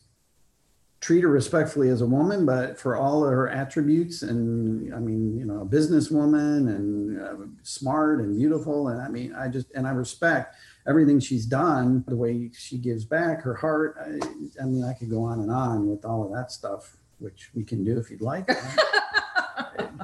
treat 1.01 1.23
her 1.23 1.29
respectfully 1.29 1.91
as 1.91 2.01
a 2.01 2.07
woman, 2.07 2.47
but 2.47 2.79
for 2.81 2.97
all 2.97 3.23
of 3.23 3.31
her 3.31 3.49
attributes. 3.49 4.23
And 4.23 4.93
I 4.95 4.99
mean, 4.99 5.39
you 5.39 5.45
know, 5.45 5.61
a 5.61 5.67
businesswoman 5.67 6.69
and 6.75 7.21
uh, 7.21 7.47
smart 7.63 8.21
and 8.21 8.37
beautiful. 8.37 8.89
And 8.89 9.01
I 9.01 9.09
mean, 9.09 9.35
I 9.35 9.49
just, 9.49 9.71
and 9.73 9.87
I 9.87 9.91
respect 9.91 10.57
everything 10.89 11.21
she's 11.21 11.45
done, 11.45 12.03
the 12.09 12.17
way 12.17 12.51
she 12.55 12.79
gives 12.79 13.05
back, 13.05 13.43
her 13.43 13.55
heart. 13.55 13.97
I, 14.01 14.63
I 14.63 14.65
mean, 14.65 14.85
I 14.85 14.95
could 14.95 15.11
go 15.11 15.23
on 15.23 15.41
and 15.41 15.51
on 15.51 15.87
with 15.89 16.05
all 16.05 16.25
of 16.25 16.33
that 16.33 16.51
stuff, 16.51 16.97
which 17.19 17.51
we 17.55 17.63
can 17.63 17.85
do 17.85 17.99
if 17.99 18.11
you'd 18.11 18.23
like. 18.23 18.49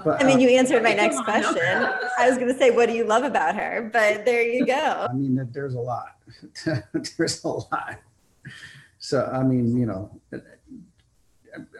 But, 0.04 0.22
I 0.22 0.26
mean, 0.26 0.40
you 0.40 0.48
uh, 0.48 0.52
answered 0.52 0.82
my 0.82 0.94
next 0.94 1.22
question. 1.22 1.62
I 2.18 2.28
was 2.28 2.38
going 2.38 2.52
to 2.52 2.58
say, 2.58 2.70
what 2.70 2.86
do 2.86 2.94
you 2.94 3.04
love 3.04 3.24
about 3.24 3.56
her? 3.56 3.90
But 3.92 4.24
there 4.24 4.42
you 4.42 4.66
go. 4.66 5.06
I 5.08 5.12
mean, 5.12 5.48
there's 5.52 5.74
a 5.74 5.80
lot. 5.80 6.16
there's 7.16 7.44
a 7.44 7.48
lot. 7.48 7.98
So, 8.98 9.30
I 9.32 9.42
mean, 9.42 9.76
you 9.76 9.86
know, 9.86 10.20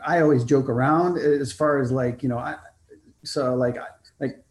I 0.05 0.20
always 0.20 0.44
joke 0.44 0.68
around 0.68 1.18
as 1.18 1.53
far 1.53 1.81
as 1.81 1.90
like, 1.90 2.22
you 2.22 2.29
know, 2.29 2.38
I, 2.38 2.57
so 3.25 3.55
like, 3.55 3.79
I 3.79 3.87
like, 4.20 4.44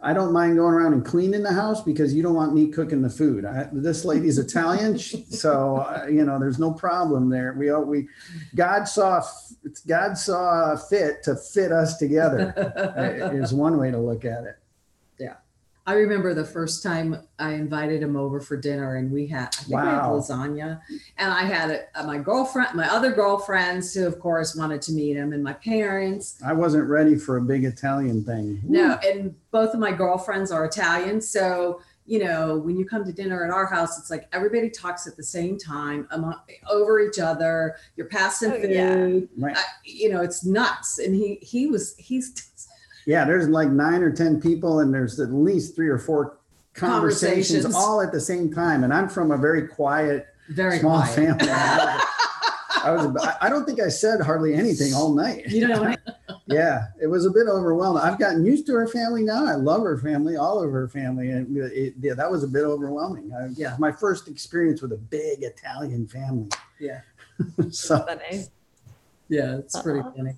I 0.00 0.12
don't 0.12 0.32
mind 0.32 0.56
going 0.56 0.74
around 0.74 0.92
and 0.92 1.04
cleaning 1.04 1.42
the 1.42 1.52
house 1.52 1.82
because 1.82 2.14
you 2.14 2.22
don't 2.22 2.34
want 2.34 2.54
me 2.54 2.68
cooking 2.68 3.02
the 3.02 3.10
food. 3.10 3.44
I, 3.44 3.68
this 3.72 4.04
lady's 4.04 4.38
Italian, 4.38 4.96
so 4.98 5.78
uh, 5.78 6.06
you 6.06 6.24
know 6.24 6.38
there's 6.38 6.60
no 6.60 6.72
problem 6.72 7.28
there. 7.28 7.54
We 7.58 7.70
all 7.70 7.82
we 7.82 8.06
God 8.54 8.84
saw 8.84 9.22
God 9.88 10.16
saw 10.16 10.76
fit 10.76 11.24
to 11.24 11.34
fit 11.34 11.72
us 11.72 11.96
together. 11.96 12.54
is 13.34 13.52
one 13.52 13.76
way 13.76 13.90
to 13.90 13.98
look 13.98 14.24
at 14.24 14.44
it. 14.44 14.58
I 15.88 15.94
remember 15.94 16.34
the 16.34 16.44
first 16.44 16.82
time 16.82 17.16
I 17.38 17.54
invited 17.54 18.02
him 18.02 18.14
over 18.14 18.42
for 18.42 18.58
dinner, 18.58 18.96
and 18.96 19.10
we 19.10 19.26
had 19.26 19.46
I 19.46 19.62
think 19.62 19.70
wow. 19.70 19.84
we 19.84 19.90
had 19.90 20.02
lasagna, 20.02 20.80
and 21.16 21.32
I 21.32 21.44
had 21.44 21.70
a, 21.70 21.80
a, 21.94 22.06
my 22.06 22.18
girlfriend, 22.18 22.74
my 22.74 22.86
other 22.90 23.10
girlfriends, 23.10 23.94
who 23.94 24.06
of 24.06 24.20
course 24.20 24.54
wanted 24.54 24.82
to 24.82 24.92
meet 24.92 25.16
him, 25.16 25.32
and 25.32 25.42
my 25.42 25.54
parents. 25.54 26.38
I 26.44 26.52
wasn't 26.52 26.86
ready 26.90 27.16
for 27.16 27.38
a 27.38 27.40
big 27.40 27.64
Italian 27.64 28.22
thing. 28.22 28.60
No, 28.64 28.98
and 29.02 29.34
both 29.50 29.72
of 29.72 29.80
my 29.80 29.92
girlfriends 29.92 30.52
are 30.52 30.66
Italian, 30.66 31.22
so 31.22 31.80
you 32.04 32.22
know 32.22 32.58
when 32.58 32.76
you 32.76 32.84
come 32.84 33.06
to 33.06 33.12
dinner 33.12 33.42
at 33.42 33.50
our 33.50 33.64
house, 33.64 33.98
it's 33.98 34.10
like 34.10 34.28
everybody 34.34 34.68
talks 34.68 35.06
at 35.06 35.16
the 35.16 35.24
same 35.24 35.56
time 35.56 36.06
among, 36.10 36.34
over 36.68 37.00
each 37.00 37.18
other. 37.18 37.76
You're 37.96 38.08
passing 38.08 38.52
oh, 38.52 38.60
food, 38.60 38.70
yeah. 38.70 39.46
right. 39.46 39.56
I, 39.56 39.64
you 39.84 40.10
know, 40.10 40.20
it's 40.20 40.44
nuts. 40.44 40.98
And 40.98 41.14
he 41.14 41.38
he 41.40 41.66
was 41.66 41.96
he's 41.96 42.47
yeah, 43.08 43.24
there's 43.24 43.48
like 43.48 43.70
nine 43.70 44.02
or 44.02 44.12
10 44.12 44.38
people, 44.38 44.80
and 44.80 44.92
there's 44.92 45.18
at 45.18 45.32
least 45.32 45.74
three 45.74 45.88
or 45.88 45.98
four 45.98 46.36
conversations, 46.74 47.64
conversations. 47.64 47.74
all 47.74 48.02
at 48.02 48.12
the 48.12 48.20
same 48.20 48.52
time. 48.52 48.84
And 48.84 48.92
I'm 48.92 49.08
from 49.08 49.30
a 49.30 49.38
very 49.38 49.66
quiet, 49.66 50.26
very 50.50 50.78
small 50.80 51.00
quiet. 51.00 51.14
family. 51.14 51.48
I 51.50 52.90
was, 52.90 53.36
I 53.40 53.48
don't 53.48 53.64
think 53.64 53.80
I 53.80 53.88
said 53.88 54.20
hardly 54.20 54.52
anything 54.52 54.92
all 54.92 55.14
night. 55.14 55.46
You 55.46 55.68
know, 55.68 55.94
yeah, 56.48 56.88
it 57.00 57.06
was 57.06 57.24
a 57.24 57.30
bit 57.30 57.46
overwhelming. 57.48 58.02
I've 58.02 58.18
gotten 58.18 58.44
used 58.44 58.66
to 58.66 58.74
her 58.74 58.86
family 58.86 59.22
now. 59.22 59.46
I 59.46 59.54
love 59.54 59.84
her 59.84 59.96
family, 59.96 60.36
all 60.36 60.62
of 60.62 60.70
her 60.70 60.86
family, 60.86 61.30
and 61.30 61.56
it, 61.56 61.94
yeah, 61.98 62.12
that 62.12 62.30
was 62.30 62.44
a 62.44 62.48
bit 62.48 62.64
overwhelming. 62.64 63.32
I, 63.32 63.48
yeah, 63.56 63.74
my 63.78 63.90
first 63.90 64.28
experience 64.28 64.82
with 64.82 64.92
a 64.92 64.98
big 64.98 65.42
Italian 65.42 66.06
family. 66.06 66.50
Yeah, 66.78 67.00
so 67.70 68.00
funny. 68.00 68.44
Yeah, 69.30 69.56
it's 69.56 69.80
pretty 69.80 70.00
uh-huh. 70.00 70.12
funny 70.14 70.36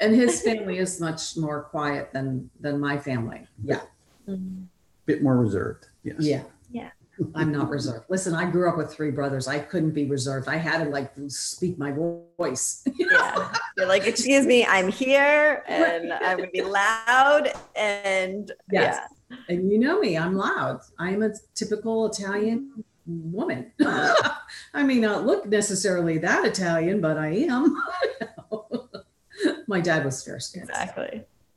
and 0.00 0.14
his 0.14 0.42
family 0.46 0.78
is 0.78 1.00
much 1.00 1.36
more 1.36 1.62
quiet 1.62 2.12
than 2.12 2.50
than 2.60 2.80
my 2.80 2.98
family. 2.98 3.46
Yeah. 3.62 3.80
Mm-hmm. 4.28 4.64
Bit 5.06 5.22
more 5.22 5.36
reserved. 5.38 5.86
Yes. 6.02 6.16
Yeah. 6.20 6.42
Yeah. 6.70 6.90
I'm 7.34 7.50
not 7.50 7.68
reserved. 7.68 8.04
Listen, 8.08 8.34
I 8.34 8.48
grew 8.48 8.68
up 8.68 8.76
with 8.76 8.92
three 8.92 9.10
brothers. 9.10 9.48
I 9.48 9.58
couldn't 9.58 9.90
be 9.90 10.04
reserved. 10.04 10.48
I 10.48 10.56
had 10.56 10.84
to 10.84 10.90
like 10.90 11.12
speak 11.28 11.78
my 11.78 11.92
voice. 11.92 12.86
yeah. 12.96 13.52
You're 13.76 13.86
like, 13.86 14.06
excuse 14.06 14.46
me, 14.46 14.64
I'm 14.64 14.88
here 14.88 15.64
and 15.66 16.12
I'm 16.12 16.38
gonna 16.38 16.50
be 16.50 16.62
loud 16.62 17.50
and 17.74 18.52
yes. 18.70 18.98
yeah. 19.30 19.36
And 19.48 19.70
you 19.70 19.78
know 19.78 19.98
me, 19.98 20.16
I'm 20.16 20.34
loud. 20.34 20.80
I'm 20.98 21.22
a 21.22 21.30
typical 21.54 22.06
Italian 22.06 22.84
woman. 23.06 23.72
I 23.80 24.82
may 24.84 24.96
not 24.96 25.26
look 25.26 25.46
necessarily 25.46 26.18
that 26.18 26.44
Italian, 26.44 27.00
but 27.00 27.18
I 27.18 27.28
am. 27.28 27.76
My 29.68 29.80
dad 29.80 30.04
was 30.04 30.24
fair 30.24 30.40
skinned. 30.40 30.68
Exactly. 30.68 31.10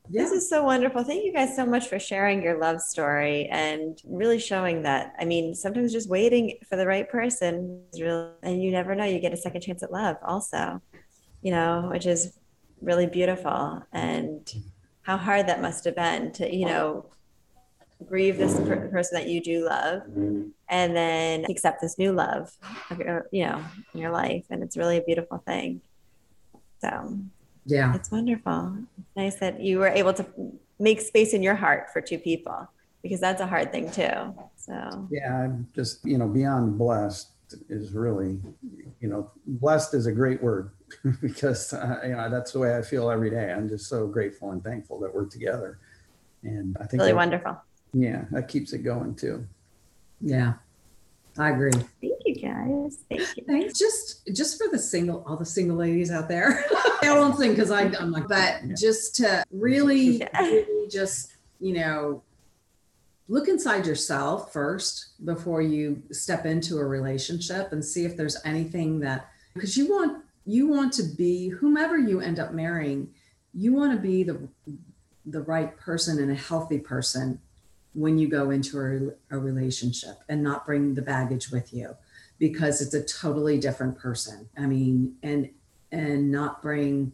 Yeah. 0.10 0.24
This 0.24 0.32
is 0.32 0.50
so 0.50 0.63
wonderful. 0.63 1.04
Thank 1.04 1.24
you 1.24 1.32
guys 1.32 1.56
so 1.56 1.65
much 1.65 1.88
for 1.88 1.97
sharing 1.97 2.43
your 2.43 2.60
love 2.60 2.82
story 2.82 3.47
and 3.47 3.97
really 4.06 4.39
showing 4.39 4.84
that. 4.84 5.13
I 5.17 5.26
mean, 5.26 5.56
sometimes 5.56 5.93
just 5.93 6.10
waiting 6.10 6.58
for 6.67 6.76
the 6.76 6.86
right 6.86 7.10
person 7.10 7.84
is 7.93 8.02
really, 8.02 8.30
and 8.43 8.62
you 8.62 8.71
never 8.71 8.93
know, 8.93 9.06
you 9.06 9.19
get 9.19 9.34
a 9.34 9.38
second 9.38 9.62
chance 9.62 9.84
at 9.84 9.91
love 9.91 10.17
also, 10.24 10.82
you 11.41 11.52
know, 11.52 11.88
which 11.91 12.06
is 12.06 12.38
really 12.82 13.08
beautiful. 13.08 13.84
And 13.93 14.54
how 15.04 15.17
hard 15.17 15.47
that 15.47 15.62
must 15.62 15.86
have 15.86 15.95
been 15.95 16.34
to, 16.34 16.54
you 16.54 16.65
know, 16.65 17.06
grieve 18.06 18.38
this 18.38 18.60
per- 18.60 18.89
person 18.89 19.17
that 19.17 19.30
you 19.30 19.41
do 19.41 19.63
love 19.63 20.02
and 20.67 20.95
then 20.95 21.45
accept 21.50 21.80
this 21.82 21.97
new 21.97 22.12
love, 22.12 22.52
you 23.32 23.45
know, 23.45 23.63
in 23.93 24.00
your 24.00 24.12
life. 24.12 24.45
And 24.50 24.63
it's 24.63 24.76
really 24.76 24.97
a 24.97 25.04
beautiful 25.04 25.38
thing. 25.38 25.82
So 26.82 27.19
yeah. 27.65 27.95
It's 27.95 28.12
wonderful. 28.12 28.76
It's 28.97 29.15
nice 29.15 29.36
that 29.36 29.60
you 29.60 29.80
were 29.80 29.88
able 29.88 30.13
to 30.13 30.26
make 30.80 31.02
space 31.02 31.34
in 31.34 31.43
your 31.43 31.56
heart 31.56 31.91
for 31.93 32.02
two 32.02 32.17
people 32.17 32.67
because 33.04 33.19
that's 33.19 33.41
a 33.41 33.47
hard 33.47 33.71
thing 33.71 33.89
too. 33.91 34.34
So, 34.58 35.08
yeah, 35.12 35.43
I'm 35.43 35.67
just, 35.76 36.04
you 36.06 36.17
know, 36.17 36.28
beyond 36.28 36.78
blessed 36.78 37.30
is 37.69 37.91
really, 37.93 38.39
you 39.02 39.10
know, 39.10 39.30
blessed 39.45 39.93
is 39.93 40.06
a 40.06 40.12
great 40.12 40.41
word 40.41 40.71
because, 41.21 41.74
uh, 41.74 42.00
you 42.04 42.12
know, 42.13 42.30
that's 42.30 42.52
the 42.54 42.60
way 42.60 42.78
I 42.78 42.82
feel 42.82 43.10
every 43.10 43.30
day. 43.30 43.52
I'm 43.52 43.67
just 43.67 43.88
so 43.88 44.08
grateful 44.08 44.52
and 44.52 44.63
thankful 44.63 45.00
that 45.02 45.13
we're 45.13 45.26
together. 45.26 45.80
And 46.43 46.76
I 46.80 46.86
think 46.86 47.02
really 47.02 47.12
that- 47.12 47.17
wonderful. 47.17 47.58
yeah, 47.93 48.26
that 48.32 48.47
keeps 48.47 48.74
it 48.74 48.80
going 48.80 49.15
too. 49.15 49.45
Yeah, 50.21 50.54
I 51.38 51.50
agree. 51.50 51.71
Thank 52.41 52.67
you 52.67 52.84
guys. 52.84 52.97
Thank 53.10 53.38
you. 53.38 53.43
Thanks. 53.47 53.80
Just 53.80 54.27
just 54.34 54.58
for 54.58 54.67
the 54.71 54.80
single, 54.80 55.23
all 55.27 55.38
the 55.38 55.45
single 55.45 55.77
ladies 55.77 56.12
out 56.12 56.27
there. 56.27 56.65
I 57.01 57.06
don't 57.06 57.38
think 57.38 57.56
because 57.56 57.71
I'm 57.71 58.12
like, 58.12 58.27
but 58.27 58.62
Yeah. 58.65 58.75
just 58.77 59.15
to 59.17 59.43
really, 59.51 60.17
Yeah. 60.19 60.39
really 60.41 60.88
just 60.89 61.34
you 61.60 61.73
know, 61.73 62.23
look 63.27 63.47
inside 63.47 63.86
yourself 63.86 64.51
first 64.51 65.23
before 65.25 65.62
you 65.62 66.01
step 66.12 66.45
into 66.45 66.77
a 66.80 66.86
relationship 66.86 67.71
and 67.71 67.86
see 67.86 68.04
if 68.04 68.17
there's 68.17 68.38
anything 68.45 68.99
that 69.01 69.30
because 69.54 69.77
you 69.77 69.89
want 69.89 70.23
you 70.45 70.67
want 70.67 70.91
to 70.93 71.04
be 71.04 71.49
whomever 71.49 71.97
you 71.97 72.19
end 72.19 72.39
up 72.39 72.51
marrying, 72.54 73.10
you 73.54 73.73
want 73.73 73.91
to 73.93 73.99
be 73.99 74.23
the 74.23 74.47
the 75.25 75.41
right 75.41 75.77
person 75.77 76.17
and 76.19 76.32
a 76.32 76.36
healthy 76.36 76.80
person 76.80 77.39
when 77.93 78.17
you 78.17 78.27
go 78.27 78.49
into 78.49 79.13
a, 79.30 79.36
a 79.36 79.38
relationship 79.38 80.15
and 80.30 80.41
not 80.41 80.65
bring 80.65 80.95
the 80.95 81.01
baggage 81.01 81.51
with 81.51 81.71
you 81.73 81.95
because 82.41 82.82
it's 82.82 82.95
a 82.95 83.04
totally 83.04 83.60
different 83.60 83.95
person. 83.99 84.49
I 84.58 84.65
mean, 84.65 85.15
and 85.21 85.51
and 85.91 86.32
not 86.32 86.60
bring 86.63 87.13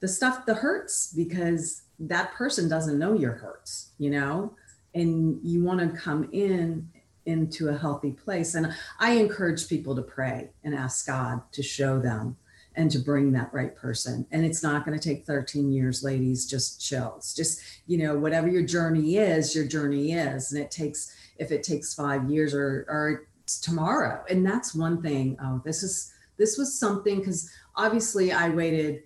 the 0.00 0.06
stuff 0.06 0.44
that 0.44 0.58
hurts 0.58 1.14
because 1.14 1.82
that 1.98 2.34
person 2.34 2.68
doesn't 2.68 2.98
know 2.98 3.14
your 3.14 3.32
hurts, 3.32 3.92
you 3.96 4.10
know, 4.10 4.54
and 4.94 5.40
you 5.42 5.64
want 5.64 5.80
to 5.80 5.98
come 5.98 6.28
in 6.30 6.90
into 7.24 7.70
a 7.70 7.78
healthy 7.78 8.12
place. 8.12 8.54
And 8.54 8.74
I 9.00 9.12
encourage 9.12 9.66
people 9.66 9.96
to 9.96 10.02
pray 10.02 10.50
and 10.62 10.74
ask 10.74 11.06
God 11.06 11.40
to 11.52 11.62
show 11.62 11.98
them 11.98 12.36
and 12.74 12.90
to 12.90 12.98
bring 12.98 13.32
that 13.32 13.54
right 13.54 13.74
person. 13.74 14.26
And 14.30 14.44
it's 14.44 14.62
not 14.62 14.84
going 14.84 14.98
to 14.98 15.08
take 15.08 15.24
13 15.24 15.72
years, 15.72 16.04
ladies, 16.04 16.44
just 16.44 16.84
chills. 16.86 17.32
Just, 17.34 17.62
you 17.86 17.96
know, 17.96 18.18
whatever 18.18 18.48
your 18.48 18.66
journey 18.66 19.16
is, 19.16 19.56
your 19.56 19.66
journey 19.66 20.12
is. 20.12 20.52
And 20.52 20.62
it 20.62 20.70
takes, 20.70 21.16
if 21.38 21.50
it 21.50 21.62
takes 21.62 21.94
five 21.94 22.30
years 22.30 22.52
or, 22.52 22.84
or 22.88 23.26
tomorrow. 23.46 24.24
And 24.28 24.44
that's 24.44 24.74
one 24.74 25.02
thing. 25.02 25.36
Oh, 25.42 25.62
this 25.64 25.82
is, 25.82 26.12
this 26.36 26.58
was 26.58 26.78
something 26.78 27.18
because 27.18 27.50
obviously 27.74 28.32
I 28.32 28.48
waited 28.50 29.04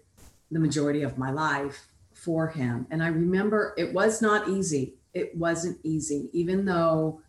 the 0.51 0.59
majority 0.59 1.03
of 1.03 1.19
my 1.19 1.31
life 1.31 1.87
for 2.13 2.49
him. 2.49 2.87
And 2.91 3.03
I 3.03 3.09
remember 3.09 3.75
it 3.79 3.93
was 3.93 4.21
not 4.21 4.49
easy. 4.49 4.95
It 5.15 5.37
wasn't 5.37 5.79
easy, 5.83 6.29
even 6.33 6.65
though, 6.65 7.21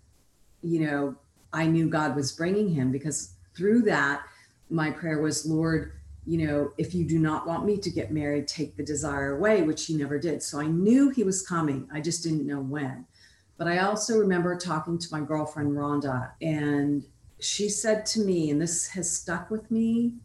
you 0.62 0.80
know, 0.86 1.16
I 1.54 1.66
knew 1.66 1.90
God 1.90 2.16
was 2.16 2.32
bringing 2.32 2.70
him 2.70 2.92
because 2.92 3.34
through 3.56 3.82
that, 3.84 4.24
my 4.70 4.92
prayer 4.92 5.20
was, 5.20 5.46
Lord, 5.46 5.94
you 6.26 6.46
know, 6.46 6.72
if 6.78 6.94
you 6.94 7.04
do 7.04 7.20
not 7.20 7.48
want 7.48 7.66
me 7.66 7.78
to 7.78 7.90
get 7.90 8.12
married, 8.12 8.48
take 8.48 8.78
the 8.78 8.84
desire 8.84 9.36
away, 9.36 9.64
which 9.64 9.86
he 9.86 9.96
never 9.96 10.20
did. 10.20 10.44
So 10.44 10.60
I 10.60 10.68
knew 10.68 11.10
he 11.10 11.24
was 11.24 11.46
coming. 11.46 11.90
I 11.92 12.00
just 12.00 12.24
didn't 12.24 12.46
know 12.46 12.62
when. 12.62 13.06
But 13.62 13.68
I 13.68 13.78
also 13.78 14.18
remember 14.18 14.58
talking 14.58 14.98
to 14.98 15.08
my 15.12 15.20
girlfriend, 15.20 15.78
Rhonda, 15.78 16.32
and 16.42 17.06
she 17.40 17.70
said 17.70 18.08
to 18.08 18.22
me, 18.22 18.50
and 18.50 18.60
this 18.60 18.88
has 18.88 19.08
stuck 19.08 19.52
with 19.52 19.70
me 19.70 20.16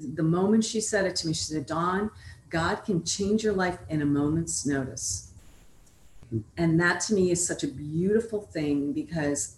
the 0.00 0.24
moment 0.24 0.64
she 0.64 0.80
said 0.80 1.04
it 1.04 1.14
to 1.14 1.28
me, 1.28 1.32
she 1.32 1.44
said, 1.44 1.66
Dawn, 1.66 2.10
God 2.48 2.84
can 2.84 3.04
change 3.04 3.44
your 3.44 3.52
life 3.52 3.78
in 3.88 4.02
a 4.02 4.04
moment's 4.04 4.66
notice. 4.66 5.30
And 6.56 6.80
that 6.80 6.98
to 7.02 7.14
me 7.14 7.30
is 7.30 7.46
such 7.46 7.62
a 7.62 7.68
beautiful 7.68 8.40
thing 8.40 8.92
because 8.92 9.54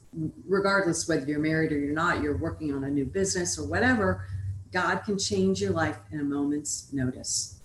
regardless 0.46 1.08
whether 1.08 1.24
you're 1.24 1.38
married 1.38 1.72
or 1.72 1.78
you're 1.78 1.94
not, 1.94 2.20
you're 2.20 2.36
working 2.36 2.74
on 2.74 2.84
a 2.84 2.90
new 2.90 3.06
business 3.06 3.58
or 3.58 3.66
whatever, 3.66 4.26
God 4.70 4.96
can 4.96 5.18
change 5.18 5.62
your 5.62 5.72
life 5.72 5.96
in 6.10 6.20
a 6.20 6.24
moment's 6.24 6.92
notice. 6.92 7.58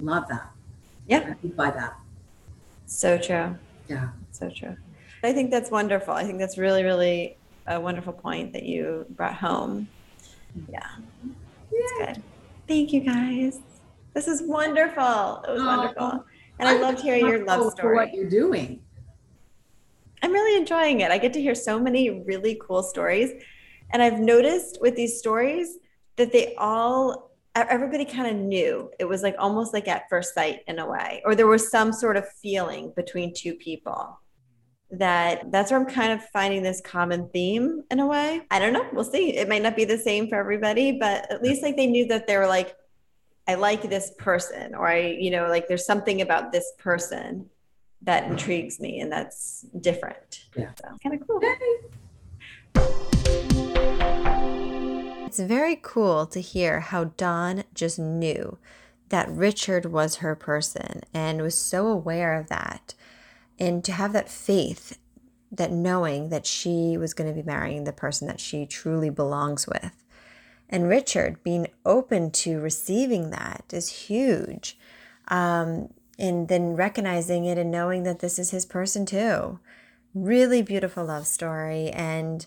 Love 0.00 0.26
that. 0.28 0.50
Yep. 1.06 1.36
I 1.44 1.48
by 1.48 1.70
that. 1.70 1.98
So 2.86 3.18
true. 3.18 3.56
Yeah. 3.90 4.10
So 4.30 4.48
true. 4.48 4.76
I 5.24 5.32
think 5.32 5.50
that's 5.50 5.70
wonderful. 5.70 6.14
I 6.14 6.24
think 6.24 6.38
that's 6.38 6.56
really, 6.56 6.84
really 6.84 7.36
a 7.66 7.78
wonderful 7.78 8.12
point 8.12 8.52
that 8.52 8.62
you 8.62 9.04
brought 9.10 9.34
home. 9.34 9.88
Yeah. 10.70 10.86
That's 11.70 12.14
good. 12.14 12.22
Thank 12.68 12.92
you 12.92 13.00
guys. 13.00 13.58
This 14.14 14.28
is 14.28 14.42
wonderful. 14.42 15.42
It 15.46 15.50
was 15.52 15.60
Oh, 15.62 15.66
wonderful. 15.66 16.24
And 16.58 16.68
I 16.68 16.74
I'm 16.74 16.80
loved 16.80 17.00
hearing 17.00 17.26
your 17.26 17.38
grateful 17.38 17.64
love 17.64 17.78
For 17.78 17.94
what 17.94 18.14
you're 18.14 18.28
doing. 18.28 18.80
I'm 20.22 20.32
really 20.32 20.56
enjoying 20.56 21.00
it. 21.00 21.10
I 21.10 21.18
get 21.18 21.32
to 21.32 21.40
hear 21.40 21.54
so 21.54 21.80
many 21.80 22.10
really 22.10 22.60
cool 22.62 22.82
stories. 22.82 23.42
And 23.92 24.02
I've 24.02 24.20
noticed 24.20 24.78
with 24.80 24.94
these 24.94 25.18
stories 25.18 25.78
that 26.16 26.32
they 26.32 26.54
all, 26.56 27.29
everybody 27.68 28.04
kind 28.04 28.28
of 28.28 28.36
knew. 28.36 28.90
It 28.98 29.04
was 29.04 29.22
like 29.22 29.34
almost 29.38 29.72
like 29.72 29.88
at 29.88 30.04
first 30.08 30.34
sight 30.34 30.60
in 30.66 30.78
a 30.78 30.88
way, 30.88 31.22
or 31.24 31.34
there 31.34 31.46
was 31.46 31.70
some 31.70 31.92
sort 31.92 32.16
of 32.16 32.28
feeling 32.42 32.92
between 32.96 33.34
two 33.34 33.54
people. 33.54 34.20
That 34.92 35.52
that's 35.52 35.70
where 35.70 35.78
I'm 35.78 35.86
kind 35.86 36.12
of 36.12 36.24
finding 36.30 36.62
this 36.62 36.80
common 36.80 37.28
theme 37.28 37.84
in 37.90 38.00
a 38.00 38.06
way. 38.06 38.42
I 38.50 38.58
don't 38.58 38.72
know. 38.72 38.88
We'll 38.92 39.04
see. 39.04 39.36
It 39.36 39.48
might 39.48 39.62
not 39.62 39.76
be 39.76 39.84
the 39.84 39.98
same 39.98 40.28
for 40.28 40.36
everybody, 40.36 40.98
but 40.98 41.30
at 41.30 41.42
least 41.42 41.62
like 41.62 41.76
they 41.76 41.86
knew 41.86 42.06
that 42.06 42.26
they 42.26 42.36
were 42.36 42.48
like, 42.48 42.74
I 43.46 43.54
like 43.54 43.82
this 43.82 44.12
person, 44.18 44.74
or 44.74 44.88
I, 44.88 45.16
you 45.18 45.30
know, 45.30 45.48
like 45.48 45.68
there's 45.68 45.86
something 45.86 46.22
about 46.22 46.50
this 46.52 46.72
person 46.78 47.48
that 48.02 48.24
intrigues 48.30 48.80
me 48.80 49.00
and 49.00 49.12
that's 49.12 49.66
different. 49.80 50.46
Yeah. 50.56 50.70
So 50.74 50.96
kind 51.02 51.20
of 51.20 51.26
cool. 51.26 51.40
It's 55.40 55.48
very 55.48 55.78
cool 55.80 56.26
to 56.26 56.40
hear 56.42 56.80
how 56.80 57.04
Dawn 57.04 57.64
just 57.72 57.98
knew 57.98 58.58
that 59.08 59.26
Richard 59.30 59.86
was 59.86 60.16
her 60.16 60.34
person 60.34 61.00
and 61.14 61.40
was 61.40 61.56
so 61.56 61.86
aware 61.86 62.38
of 62.38 62.48
that. 62.48 62.92
And 63.58 63.82
to 63.84 63.92
have 63.92 64.12
that 64.12 64.28
faith, 64.28 64.98
that 65.50 65.72
knowing 65.72 66.28
that 66.28 66.44
she 66.44 66.98
was 66.98 67.14
going 67.14 67.26
to 67.26 67.34
be 67.34 67.46
marrying 67.46 67.84
the 67.84 67.92
person 67.92 68.28
that 68.28 68.38
she 68.38 68.66
truly 68.66 69.08
belongs 69.08 69.66
with. 69.66 70.04
And 70.68 70.90
Richard 70.90 71.42
being 71.42 71.68
open 71.86 72.32
to 72.32 72.60
receiving 72.60 73.30
that 73.30 73.64
is 73.72 73.88
huge. 73.88 74.78
Um, 75.28 75.88
and 76.18 76.48
then 76.48 76.76
recognizing 76.76 77.46
it 77.46 77.56
and 77.56 77.70
knowing 77.70 78.02
that 78.02 78.18
this 78.18 78.38
is 78.38 78.50
his 78.50 78.66
person 78.66 79.06
too. 79.06 79.58
Really 80.12 80.60
beautiful 80.60 81.06
love 81.06 81.26
story. 81.26 81.88
And 81.88 82.44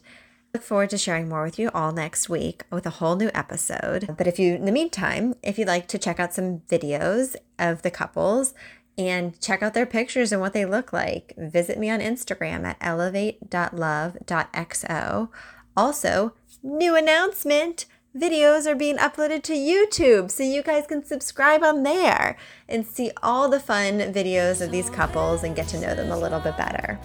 look 0.53 0.61
forward 0.61 0.91
to 0.91 0.97
sharing 0.99 1.27
more 1.27 1.43
with 1.43 1.57
you 1.57 1.71
all 1.73 1.91
next 1.91 2.29
week 2.29 2.61
with 2.69 2.85
a 2.85 2.91
whole 2.91 3.15
new 3.15 3.31
episode. 3.33 4.13
But 4.15 4.27
if 4.27 4.37
you, 4.37 4.53
in 4.53 4.65
the 4.65 4.71
meantime, 4.71 5.33
if 5.41 5.57
you'd 5.57 5.67
like 5.67 5.87
to 5.87 5.97
check 5.97 6.19
out 6.19 6.31
some 6.31 6.59
videos 6.69 7.35
of 7.57 7.81
the 7.81 7.89
couples 7.89 8.53
and 8.95 9.39
check 9.41 9.63
out 9.63 9.73
their 9.73 9.87
pictures 9.87 10.31
and 10.31 10.39
what 10.39 10.53
they 10.53 10.63
look 10.63 10.93
like, 10.93 11.33
visit 11.39 11.79
me 11.79 11.89
on 11.89 12.01
Instagram 12.01 12.65
at 12.65 12.77
elevate.love.xo. 12.81 15.29
Also, 15.75 16.33
new 16.61 16.95
announcement 16.95 17.87
videos 18.15 18.67
are 18.67 18.75
being 18.75 18.97
uploaded 18.97 19.41
to 19.41 19.53
YouTube, 19.53 20.29
so 20.29 20.43
you 20.43 20.61
guys 20.61 20.85
can 20.85 21.03
subscribe 21.03 21.63
on 21.63 21.81
there 21.81 22.37
and 22.69 22.85
see 22.85 23.09
all 23.23 23.49
the 23.49 23.59
fun 23.59 23.97
videos 24.13 24.63
of 24.63 24.69
these 24.69 24.91
couples 24.91 25.43
and 25.43 25.55
get 25.55 25.67
to 25.69 25.81
know 25.81 25.95
them 25.95 26.11
a 26.11 26.19
little 26.19 26.39
bit 26.39 26.55
better. 26.57 26.99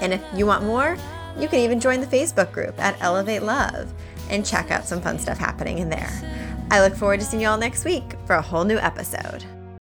And 0.00 0.14
if 0.14 0.22
you 0.36 0.46
want 0.46 0.64
more, 0.64 0.96
you 1.38 1.48
can 1.48 1.60
even 1.60 1.80
join 1.80 2.00
the 2.00 2.06
Facebook 2.06 2.52
group 2.52 2.78
at 2.78 3.00
Elevate 3.00 3.42
Love 3.42 3.92
and 4.28 4.46
check 4.46 4.70
out 4.70 4.84
some 4.84 5.00
fun 5.00 5.18
stuff 5.18 5.38
happening 5.38 5.78
in 5.78 5.90
there. 5.90 6.10
I 6.70 6.80
look 6.80 6.94
forward 6.94 7.20
to 7.20 7.26
seeing 7.26 7.42
you 7.42 7.48
all 7.48 7.58
next 7.58 7.84
week 7.84 8.14
for 8.26 8.36
a 8.36 8.42
whole 8.42 8.64
new 8.64 8.78
episode. 8.78 9.44